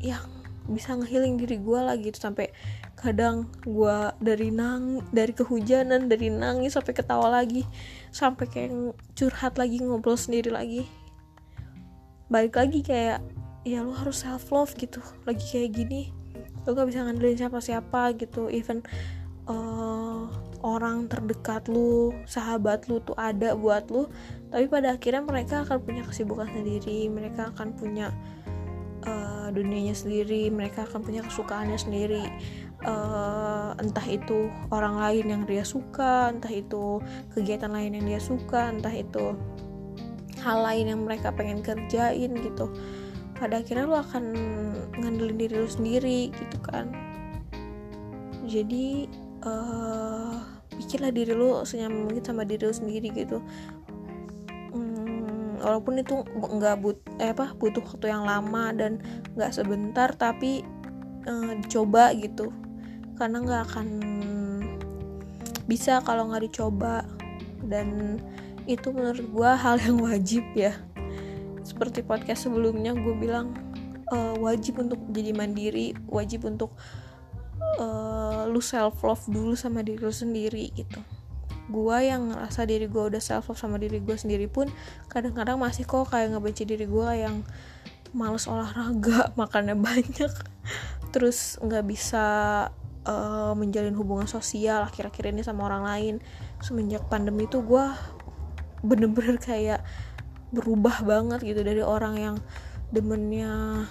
yang 0.00 0.40
bisa 0.70 0.94
ngehealing 0.94 1.36
diri 1.36 1.58
gue 1.58 1.80
lah 1.82 1.98
gitu. 1.98 2.16
Sampai 2.16 2.54
kadang 2.94 3.50
gue 3.66 3.98
dari 4.22 4.54
nang 4.54 5.02
dari 5.10 5.34
kehujanan 5.34 6.06
dari 6.06 6.30
nangis 6.30 6.78
sampai 6.78 6.94
ketawa 6.94 7.28
lagi. 7.42 7.66
Sampai 8.14 8.46
kayak 8.46 8.94
curhat 9.18 9.58
lagi 9.58 9.82
ngobrol 9.82 10.16
sendiri 10.16 10.54
lagi. 10.54 10.86
Balik 12.30 12.54
lagi 12.56 12.80
kayak 12.86 13.20
ya 13.66 13.84
lo 13.84 13.92
harus 13.92 14.22
self 14.22 14.48
love 14.54 14.72
gitu. 14.78 15.02
Lagi 15.26 15.44
kayak 15.50 15.74
gini 15.74 16.14
lo 16.68 16.76
gak 16.76 16.92
bisa 16.92 17.02
ngandelin 17.02 17.40
siapa 17.40 17.58
siapa 17.58 18.14
gitu. 18.14 18.46
Even 18.52 18.84
uh, 19.48 20.28
orang 20.60 21.08
terdekat 21.08 21.68
lu 21.68 22.12
sahabat 22.28 22.86
lu 22.88 23.00
tuh 23.04 23.16
ada 23.16 23.56
buat 23.56 23.88
lu. 23.88 24.08
Tapi 24.50 24.66
pada 24.66 24.96
akhirnya 24.96 25.22
mereka 25.24 25.62
akan 25.64 25.78
punya 25.82 26.02
kesibukan 26.04 26.48
sendiri 26.50 27.06
mereka 27.06 27.54
akan 27.54 27.72
punya 27.76 28.10
uh, 29.06 29.48
dunianya 29.52 29.94
sendiri 29.96 30.50
mereka 30.50 30.84
akan 30.88 31.00
punya 31.04 31.22
kesukaannya 31.24 31.78
sendiri. 31.78 32.24
Uh, 32.80 33.76
entah 33.76 34.04
itu 34.08 34.48
orang 34.72 34.96
lain 34.96 35.26
yang 35.28 35.42
dia 35.44 35.60
suka 35.68 36.32
entah 36.32 36.48
itu 36.48 36.96
kegiatan 37.36 37.68
lain 37.68 37.92
yang 38.00 38.16
dia 38.16 38.20
suka 38.20 38.72
entah 38.72 38.92
itu 38.92 39.36
hal 40.40 40.64
lain 40.64 40.88
yang 40.88 41.00
mereka 41.04 41.28
pengen 41.32 41.60
kerjain 41.60 42.32
gitu. 42.40 42.72
Pada 43.36 43.60
akhirnya 43.60 43.88
lu 43.88 43.96
akan 43.96 44.24
ngandelin 44.96 45.36
diri 45.36 45.54
lu 45.60 45.68
sendiri 45.68 46.32
gitu 46.32 46.58
kan. 46.64 46.92
Jadi 48.48 49.06
uh, 49.44 50.36
bikinlah 50.76 51.12
diri 51.12 51.32
lu 51.36 51.60
senyaman 51.64 52.08
mungkin 52.08 52.24
sama 52.24 52.42
diri 52.48 52.64
lu 52.64 52.74
sendiri 52.74 53.08
gitu. 53.12 53.44
Hmm, 54.72 55.60
walaupun 55.60 56.00
itu 56.00 56.24
nggak 56.30 56.76
but 56.80 56.98
eh 57.20 57.32
apa 57.32 57.52
butuh 57.56 57.84
waktu 57.84 58.08
yang 58.08 58.24
lama 58.24 58.72
dan 58.72 59.00
nggak 59.36 59.52
sebentar 59.52 60.08
tapi 60.16 60.64
uh, 61.28 61.52
dicoba 61.60 62.12
gitu. 62.16 62.52
Karena 63.20 63.44
nggak 63.44 63.62
akan 63.72 63.88
bisa 65.68 66.00
kalau 66.02 66.32
nggak 66.32 66.48
dicoba. 66.48 67.04
Dan 67.60 68.18
itu 68.64 68.88
menurut 68.90 69.24
gue 69.24 69.50
hal 69.50 69.76
yang 69.80 70.00
wajib 70.00 70.44
ya. 70.56 70.72
Seperti 71.60 72.02
podcast 72.02 72.48
sebelumnya 72.48 72.96
gue 72.96 73.14
bilang 73.14 73.52
uh, 74.10 74.34
wajib 74.40 74.82
untuk 74.82 74.98
jadi 75.10 75.32
mandiri 75.32 75.94
wajib 76.10 76.44
untuk 76.46 76.74
lu 78.50 78.62
self 78.62 79.00
love 79.06 79.24
dulu 79.30 79.54
sama 79.54 79.80
diri 79.86 80.02
lu 80.02 80.12
sendiri 80.12 80.74
gitu. 80.74 81.00
Gue 81.70 82.10
yang 82.10 82.34
ngerasa 82.34 82.66
diri 82.66 82.90
gue 82.90 83.02
udah 83.14 83.22
self 83.22 83.48
love 83.50 83.60
sama 83.60 83.78
diri 83.78 84.02
gue 84.02 84.16
sendiri 84.18 84.50
pun 84.50 84.66
kadang-kadang 85.06 85.56
masih 85.56 85.86
kok 85.86 86.10
kayak 86.10 86.34
ngebenci 86.34 86.66
diri 86.66 86.84
gue 86.90 87.08
yang 87.14 87.46
males 88.10 88.50
olahraga 88.50 89.30
makannya 89.40 89.78
banyak 89.78 90.34
terus 91.14 91.58
nggak 91.62 91.86
bisa 91.86 92.26
uh, 93.06 93.54
menjalin 93.54 93.94
hubungan 93.94 94.26
sosial 94.26 94.86
akhir-akhir 94.86 95.30
ini 95.30 95.46
sama 95.46 95.70
orang 95.70 95.86
lain. 95.86 96.14
Semenjak 96.60 97.06
pandemi 97.06 97.46
tuh 97.46 97.62
gue 97.62 97.86
bener-bener 98.80 99.36
kayak 99.38 99.80
berubah 100.50 101.06
banget 101.06 101.46
gitu 101.46 101.62
dari 101.62 101.80
orang 101.84 102.14
yang 102.18 102.36
demennya 102.90 103.86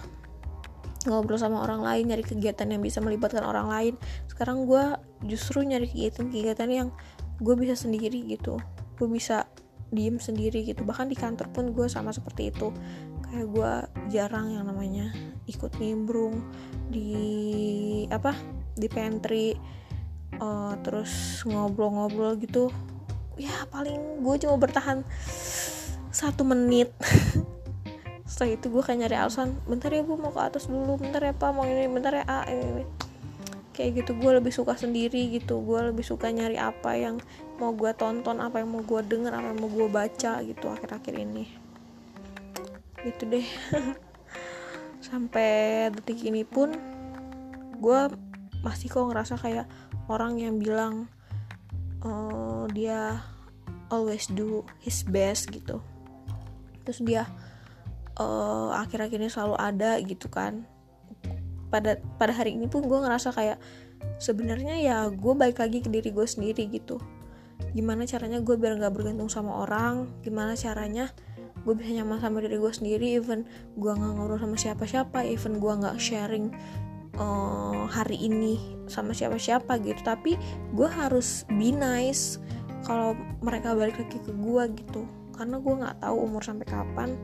ngobrol 1.08 1.40
sama 1.40 1.64
orang 1.64 1.80
lain 1.80 2.12
nyari 2.12 2.24
kegiatan 2.28 2.68
yang 2.68 2.84
bisa 2.84 3.00
melibatkan 3.00 3.48
orang 3.48 3.72
lain 3.72 3.94
sekarang 4.40 4.72
gue 4.72 4.86
justru 5.28 5.68
nyari 5.68 5.84
kegiatan-kegiatan 5.84 6.72
yang 6.72 6.96
gue 7.44 7.60
bisa 7.60 7.76
sendiri 7.76 8.24
gitu. 8.24 8.56
Gue 8.96 9.12
bisa 9.12 9.52
diem 9.92 10.16
sendiri 10.16 10.64
gitu. 10.64 10.88
Bahkan 10.88 11.12
di 11.12 11.20
kantor 11.20 11.52
pun 11.52 11.76
gue 11.76 11.92
sama 11.92 12.16
seperti 12.16 12.48
itu. 12.48 12.72
Kayak 13.28 13.48
gue 13.52 13.72
jarang 14.16 14.48
yang 14.56 14.64
namanya 14.64 15.12
ikut 15.44 15.76
nimbrung 15.84 16.40
di 16.88 18.08
apa 18.08 18.32
di 18.80 18.88
pantry 18.88 19.60
uh, 20.40 20.72
terus 20.88 21.44
ngobrol-ngobrol 21.44 22.40
gitu. 22.40 22.72
Ya 23.36 23.68
paling 23.68 24.24
gue 24.24 24.36
cuma 24.40 24.56
bertahan 24.56 25.04
satu 26.16 26.48
menit. 26.48 26.96
Setelah 28.24 28.56
itu 28.56 28.72
gue 28.72 28.88
kayak 28.88 29.04
nyari 29.04 29.16
alasan 29.20 29.60
bentar 29.68 29.92
ya 29.92 30.00
gue 30.00 30.16
mau 30.16 30.32
ke 30.32 30.40
atas 30.40 30.72
dulu. 30.72 30.96
Bentar 30.96 31.28
ya 31.28 31.36
pak 31.36 31.52
mau 31.52 31.68
ini 31.68 31.92
bentar 31.92 32.16
ya 32.16 32.24
a 32.24 32.48
ini, 32.48 32.64
ini 32.88 33.09
kayak 33.80 34.04
gitu 34.04 34.12
gue 34.20 34.32
lebih 34.44 34.52
suka 34.52 34.76
sendiri 34.76 35.32
gitu. 35.32 35.64
Gue 35.64 35.80
lebih 35.88 36.04
suka 36.04 36.28
nyari 36.28 36.60
apa 36.60 37.00
yang 37.00 37.16
mau 37.64 37.72
gue 37.72 37.96
tonton 37.96 38.44
apa 38.44 38.60
yang 38.60 38.76
mau 38.76 38.84
gue 38.84 39.00
denger 39.08 39.32
apa 39.32 39.56
yang 39.56 39.60
mau 39.64 39.72
gue 39.72 39.88
baca 39.88 40.44
gitu 40.44 40.66
akhir-akhir 40.68 41.16
ini. 41.16 41.48
Gitu 43.08 43.24
deh. 43.24 43.48
Sampai 45.08 45.88
detik 45.96 46.20
ini 46.28 46.44
pun 46.44 46.76
gue 47.80 48.00
masih 48.60 48.92
kok 48.92 49.08
ngerasa 49.08 49.40
kayak 49.40 49.64
orang 50.12 50.36
yang 50.36 50.60
bilang 50.60 51.08
uh, 52.04 52.68
dia 52.76 53.24
always 53.88 54.28
do 54.28 54.68
his 54.84 55.08
best 55.08 55.48
gitu. 55.56 55.80
Terus 56.84 57.00
dia 57.00 57.24
uh, 58.20 58.76
akhir-akhir 58.76 59.18
ini 59.24 59.32
selalu 59.32 59.56
ada 59.56 59.96
gitu 60.04 60.28
kan 60.28 60.68
pada 61.70 62.02
pada 62.18 62.34
hari 62.34 62.58
ini 62.58 62.66
pun 62.66 62.86
gue 62.86 63.00
ngerasa 63.00 63.34
kayak 63.34 63.58
sebenarnya 64.18 64.76
ya 64.82 64.98
gue 65.10 65.34
baik 65.34 65.62
lagi 65.62 65.80
ke 65.86 65.90
diri 65.90 66.10
gue 66.12 66.28
sendiri 66.28 66.68
gitu. 66.70 67.00
Gimana 67.72 68.04
caranya 68.10 68.42
gue 68.42 68.56
biar 68.58 68.82
nggak 68.82 68.94
bergantung 68.94 69.30
sama 69.30 69.64
orang? 69.64 70.10
Gimana 70.26 70.58
caranya 70.58 71.14
gue 71.64 71.74
bisa 71.76 71.92
nyaman 72.02 72.20
sama 72.20 72.42
diri 72.42 72.58
gue 72.58 72.74
sendiri? 72.74 73.08
Even 73.20 73.46
gue 73.78 73.92
nggak 73.92 74.12
ngobrol 74.18 74.40
sama 74.42 74.58
siapa-siapa 74.58 75.24
even 75.28 75.62
gue 75.62 75.74
nggak 75.74 75.98
sharing 76.02 76.50
uh, 77.20 77.86
hari 77.86 78.18
ini 78.18 78.58
sama 78.90 79.14
siapa-siapa 79.14 79.78
gitu. 79.86 80.02
Tapi 80.02 80.40
gue 80.74 80.90
harus 80.90 81.46
be 81.52 81.70
nice 81.70 82.42
kalau 82.88 83.14
mereka 83.44 83.76
balik 83.76 84.00
lagi 84.00 84.18
ke 84.18 84.32
gue 84.34 84.64
gitu. 84.80 85.04
Karena 85.36 85.60
gue 85.60 85.74
nggak 85.76 86.04
tahu 86.04 86.16
umur 86.28 86.42
sampai 86.44 86.68
kapan 86.68 87.16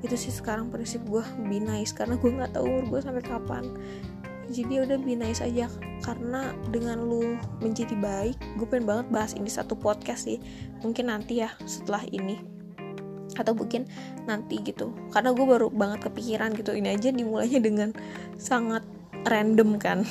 itu 0.00 0.16
sih 0.16 0.32
sekarang 0.32 0.72
prinsip 0.72 1.04
gue 1.08 1.20
be 1.48 1.60
nice. 1.60 1.92
Karena 1.92 2.16
gue 2.16 2.30
nggak 2.30 2.56
tahu 2.56 2.64
umur 2.64 2.84
gue 2.96 3.00
sampai 3.04 3.24
kapan. 3.24 3.64
Jadi 4.50 4.82
udah 4.82 4.98
be 4.98 5.14
nice 5.14 5.44
aja. 5.44 5.68
Karena 6.00 6.56
dengan 6.72 7.04
lu 7.04 7.36
menjadi 7.60 7.92
baik 7.96 8.36
gue 8.56 8.66
pengen 8.66 8.88
banget 8.88 9.06
bahas 9.12 9.32
ini 9.36 9.48
satu 9.52 9.76
podcast 9.76 10.28
sih. 10.28 10.40
Mungkin 10.80 11.12
nanti 11.12 11.44
ya 11.44 11.52
setelah 11.68 12.00
ini. 12.08 12.40
Atau 13.36 13.52
mungkin 13.52 13.84
nanti 14.24 14.64
gitu. 14.64 14.92
Karena 15.12 15.36
gue 15.36 15.44
baru 15.44 15.68
banget 15.68 16.08
kepikiran 16.08 16.56
gitu. 16.56 16.72
Ini 16.72 16.96
aja 16.96 17.12
dimulainya 17.12 17.60
dengan 17.60 17.92
sangat 18.40 18.82
random 19.28 19.76
kan. 19.76 20.02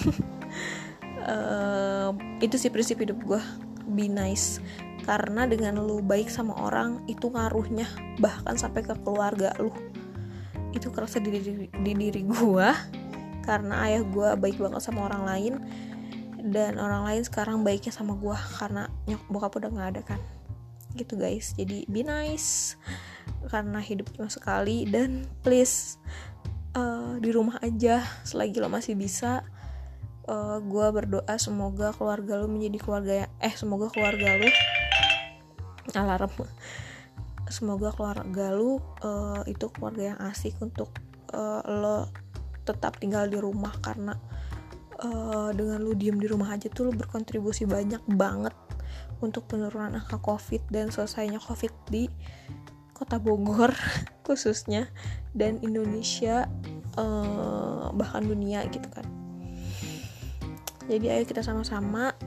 Uh, 1.25 2.13
itu 2.45 2.55
sih 2.61 2.69
prinsip 2.69 3.01
hidup 3.01 3.17
gue 3.25 3.41
be 3.89 4.05
nice 4.05 4.61
karena 5.09 5.49
dengan 5.49 5.81
lu 5.81 6.05
baik 6.05 6.29
sama 6.29 6.53
orang 6.61 7.01
itu 7.09 7.33
ngaruhnya 7.33 7.89
bahkan 8.21 8.53
sampai 8.53 8.85
ke 8.85 8.93
keluarga 9.01 9.57
lu. 9.57 9.73
Itu 10.69 10.93
kerasa 10.93 11.17
di 11.17 11.33
diri, 11.33 11.65
di 11.65 11.91
diri 11.97 12.21
gue 12.29 12.69
karena 13.41 13.89
ayah 13.89 14.05
gue 14.05 14.29
baik 14.37 14.61
banget 14.61 14.85
sama 14.85 15.09
orang 15.09 15.25
lain 15.25 15.53
dan 16.53 16.77
orang 16.77 17.09
lain 17.09 17.25
sekarang 17.25 17.65
baiknya 17.65 17.89
sama 17.89 18.13
gue 18.21 18.37
karena 18.61 18.85
nyok 19.09 19.23
bokap 19.33 19.57
udah 19.57 19.69
nggak 19.73 19.89
ada 19.97 20.01
kan. 20.05 20.21
Gitu 20.93 21.17
guys 21.17 21.57
jadi 21.57 21.89
be 21.89 22.05
nice 22.05 22.77
karena 23.49 23.81
hidup 23.81 24.13
cuma 24.13 24.29
sekali 24.29 24.85
dan 24.85 25.25
please 25.41 25.97
uh, 26.77 27.17
di 27.17 27.33
rumah 27.33 27.57
aja 27.65 28.05
selagi 28.21 28.61
lo 28.61 28.69
masih 28.69 28.93
bisa. 28.93 29.41
Uh, 30.29 30.61
eh, 30.61 30.69
gue 30.69 30.87
berdoa 30.93 31.35
semoga 31.41 31.89
keluarga 31.97 32.37
lo 32.37 32.45
menjadi 32.45 32.77
keluarga 32.77 33.13
yang 33.25 33.31
eh 33.41 33.55
semoga 33.57 33.89
keluarga 33.89 34.37
lo 34.37 34.77
alarm 35.95 36.29
semoga 37.49 37.89
keluarga 37.93 38.53
lu 38.53 38.77
uh, 39.01 39.41
itu 39.49 39.67
keluarga 39.73 40.13
yang 40.13 40.19
asik 40.29 40.53
untuk 40.61 40.93
uh, 41.33 41.65
lo 41.65 42.09
tetap 42.63 43.01
tinggal 43.01 43.25
di 43.25 43.41
rumah 43.41 43.73
karena 43.81 44.13
uh, 45.01 45.49
dengan 45.49 45.81
lu 45.81 45.97
diem 45.97 46.21
di 46.21 46.29
rumah 46.29 46.53
aja 46.53 46.69
tuh 46.69 46.89
lu 46.89 46.93
berkontribusi 46.93 47.65
banyak 47.65 48.05
banget 48.13 48.53
untuk 49.19 49.49
penurunan 49.49 49.97
angka 49.97 50.21
covid 50.21 50.61
dan 50.69 50.93
selesainya 50.93 51.41
covid 51.41 51.73
di 51.89 52.05
kota 52.93 53.17
Bogor 53.17 53.73
khususnya 54.27 54.91
dan 55.33 55.57
Indonesia 55.65 56.45
uh, 56.99 57.89
bahkan 57.95 58.27
dunia 58.27 58.67
gitu 58.69 58.85
kan. 58.91 59.07
Jadi 60.89 61.05
ayo 61.05 61.23
kita 61.23 61.45
sama-sama 61.45 62.17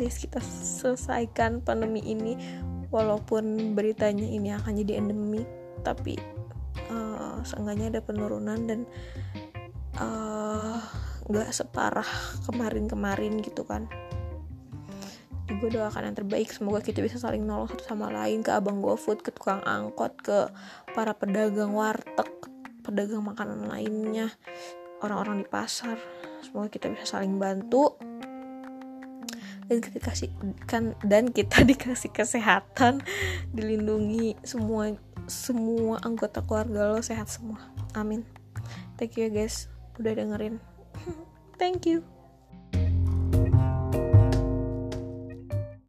please 0.00 0.16
kita 0.16 0.40
selesaikan 0.80 1.60
pandemi 1.60 2.00
ini 2.00 2.32
walaupun 2.88 3.76
beritanya 3.76 4.24
ini 4.24 4.48
akan 4.56 4.80
jadi 4.80 4.96
endemi 4.96 5.44
tapi 5.84 6.16
uh, 6.88 7.44
seenggaknya 7.44 7.92
ada 7.92 8.00
penurunan 8.00 8.64
dan 8.64 8.88
uh, 10.00 10.80
separah 11.52 12.08
kemarin-kemarin 12.48 13.44
gitu 13.44 13.60
kan. 13.68 13.92
Gue 15.60 15.68
doakan 15.68 16.08
yang 16.08 16.16
terbaik 16.16 16.48
semoga 16.48 16.80
kita 16.80 17.04
bisa 17.04 17.20
saling 17.20 17.44
nolong 17.44 17.68
satu 17.68 17.84
sama 17.84 18.08
lain 18.08 18.40
ke 18.40 18.56
abang 18.56 18.80
GoFood 18.80 19.20
ke 19.20 19.36
tukang 19.36 19.60
angkot 19.68 20.16
ke 20.24 20.48
para 20.96 21.12
pedagang 21.12 21.76
warteg 21.76 22.32
pedagang 22.80 23.20
makanan 23.20 23.68
lainnya 23.68 24.32
orang-orang 25.04 25.44
di 25.44 25.48
pasar. 25.52 26.00
Semoga 26.40 26.72
kita 26.72 26.88
bisa 26.88 27.04
saling 27.04 27.36
bantu 27.36 28.09
dan 29.70 29.78
kita 29.78 30.02
kasih 30.02 30.30
kan 30.66 30.98
dan 31.06 31.30
kita 31.30 31.62
dikasih 31.70 32.10
kesehatan 32.10 33.06
dilindungi 33.54 34.34
semua 34.42 34.98
semua 35.30 36.02
anggota 36.02 36.42
keluarga 36.42 36.90
lo 36.90 36.98
sehat 36.98 37.30
semua. 37.30 37.62
Amin. 37.94 38.26
Thank 38.98 39.14
you 39.14 39.30
ya 39.30 39.46
guys 39.46 39.70
udah 40.02 40.18
dengerin. 40.18 40.58
Thank 41.60 41.86
you 41.86 42.19